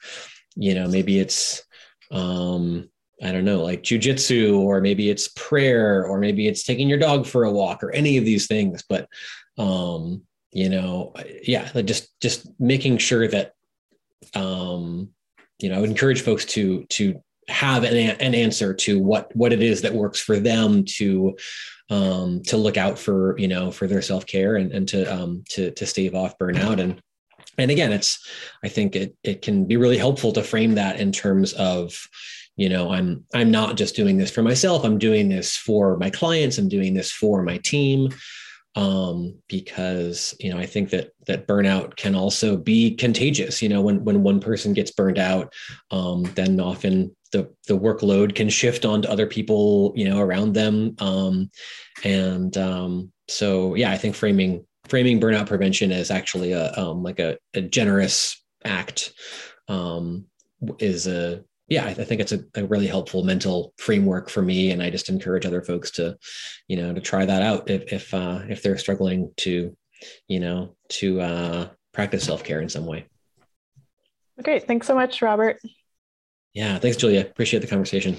you 0.55 0.73
know, 0.73 0.87
maybe 0.87 1.19
it's 1.19 1.63
um, 2.11 2.89
I 3.21 3.31
don't 3.31 3.45
know, 3.45 3.63
like 3.63 3.83
jujitsu, 3.83 4.59
or 4.59 4.79
maybe 4.79 5.09
it's 5.09 5.29
prayer, 5.29 6.05
or 6.05 6.19
maybe 6.19 6.47
it's 6.47 6.63
taking 6.63 6.87
your 6.87 6.99
dog 6.99 7.25
for 7.25 7.43
a 7.43 7.51
walk, 7.51 7.83
or 7.83 7.91
any 7.91 8.17
of 8.17 8.25
these 8.25 8.47
things. 8.47 8.83
But 8.87 9.07
um, 9.57 10.23
you 10.51 10.69
know, 10.69 11.13
yeah, 11.43 11.69
just 11.81 12.19
just 12.21 12.47
making 12.59 12.97
sure 12.97 13.27
that 13.27 13.53
um, 14.33 15.09
you 15.59 15.69
know, 15.69 15.77
I 15.77 15.81
would 15.81 15.89
encourage 15.89 16.21
folks 16.21 16.45
to 16.45 16.85
to 16.85 17.21
have 17.47 17.83
an, 17.83 17.95
an 17.95 18.35
answer 18.35 18.73
to 18.73 18.99
what 18.99 19.33
what 19.35 19.53
it 19.53 19.61
is 19.61 19.81
that 19.81 19.93
works 19.93 20.19
for 20.19 20.37
them 20.39 20.83
to 20.85 21.35
um, 21.89 22.41
to 22.43 22.57
look 22.57 22.77
out 22.77 22.99
for 22.99 23.37
you 23.37 23.47
know 23.47 23.71
for 23.71 23.87
their 23.87 24.01
self 24.01 24.25
care 24.25 24.55
and, 24.55 24.71
and 24.71 24.87
to 24.89 25.03
um, 25.05 25.43
to 25.49 25.71
to 25.71 25.85
stave 25.85 26.15
off 26.15 26.37
burnout. 26.37 26.79
And 26.79 27.01
and 27.57 27.71
again 27.71 27.91
it's 27.91 28.27
I 28.63 28.67
think 28.67 28.95
it 28.95 29.15
it 29.23 29.41
can 29.41 29.65
be 29.65 29.77
really 29.77 29.97
helpful 29.97 30.31
to 30.33 30.43
frame 30.43 30.75
that 30.75 30.99
in 30.99 31.11
terms 31.11 31.53
of 31.53 32.07
you 32.55 32.69
know 32.69 32.91
i'm 32.91 33.23
i'm 33.35 33.51
not 33.51 33.77
just 33.77 33.95
doing 33.95 34.17
this 34.17 34.31
for 34.31 34.41
myself. 34.41 34.83
I'm 34.83 34.97
doing 34.97 35.29
this 35.29 35.55
for 35.55 35.97
my 35.97 36.09
clients. 36.09 36.57
I'm 36.57 36.69
doing 36.69 36.93
this 36.93 37.11
for 37.11 37.43
my 37.43 37.57
team 37.57 38.09
um, 38.77 39.33
because 39.49 40.35
you 40.39 40.53
know 40.53 40.59
I 40.59 40.67
think 40.67 40.91
that 40.91 41.11
that 41.25 41.47
burnout 41.47 41.95
can 41.95 42.13
also 42.13 42.55
be 42.55 42.95
contagious. 42.95 43.61
You 43.61 43.69
know, 43.69 43.81
when 43.81 44.05
when 44.05 44.21
one 44.21 44.39
person 44.39 44.73
gets 44.73 44.91
burned 44.91 45.17
out, 45.17 45.51
um, 45.89 46.23
then 46.35 46.59
often 46.59 47.15
the 47.31 47.51
the 47.67 47.77
workload 47.77 48.35
can 48.35 48.49
shift 48.49 48.85
onto 48.85 49.09
other 49.09 49.25
people, 49.25 49.93
you 49.95 50.07
know, 50.07 50.19
around 50.19 50.53
them. 50.53 50.95
Um, 50.99 51.49
and 52.03 52.55
um, 52.55 53.11
so, 53.27 53.73
yeah, 53.73 53.89
I 53.89 53.97
think 53.97 54.15
framing 54.15 54.63
framing 54.87 55.19
burnout 55.19 55.47
prevention 55.47 55.91
as 55.91 56.11
actually 56.11 56.51
a 56.51 56.71
um, 56.73 57.01
like 57.01 57.19
a, 57.19 57.39
a 57.55 57.61
generous 57.61 58.39
act 58.63 59.11
um, 59.67 60.25
is 60.77 61.07
a 61.07 61.43
yeah, 61.67 61.85
I, 61.85 61.93
think 61.93 62.21
it's 62.21 62.31
a, 62.31 62.39
a, 62.55 62.65
really 62.65 62.87
helpful 62.87 63.23
mental 63.23 63.73
framework 63.77 64.29
for 64.29 64.41
me, 64.41 64.71
and 64.71 64.81
I 64.81 64.89
just 64.89 65.09
encourage 65.09 65.45
other 65.45 65.61
folks 65.61 65.91
to, 65.91 66.17
you 66.67 66.77
know, 66.77 66.93
to 66.93 67.01
try 67.01 67.25
that 67.25 67.41
out 67.41 67.69
if 67.69 67.91
if 67.91 68.13
uh, 68.13 68.39
if 68.47 68.63
they're 68.63 68.77
struggling 68.77 69.33
to, 69.37 69.75
you 70.29 70.39
know, 70.39 70.77
to 70.89 71.19
uh, 71.19 71.67
practice 71.93 72.23
self 72.23 72.45
care 72.45 72.61
in 72.61 72.69
some 72.69 72.85
way. 72.85 73.07
Great, 74.41 74.65
thanks 74.65 74.87
so 74.87 74.95
much, 74.95 75.21
Robert. 75.21 75.59
Yeah, 76.53 76.79
thanks, 76.79 76.95
Julia. 76.95 77.19
Appreciate 77.21 77.59
the 77.59 77.67
conversation. 77.67 78.15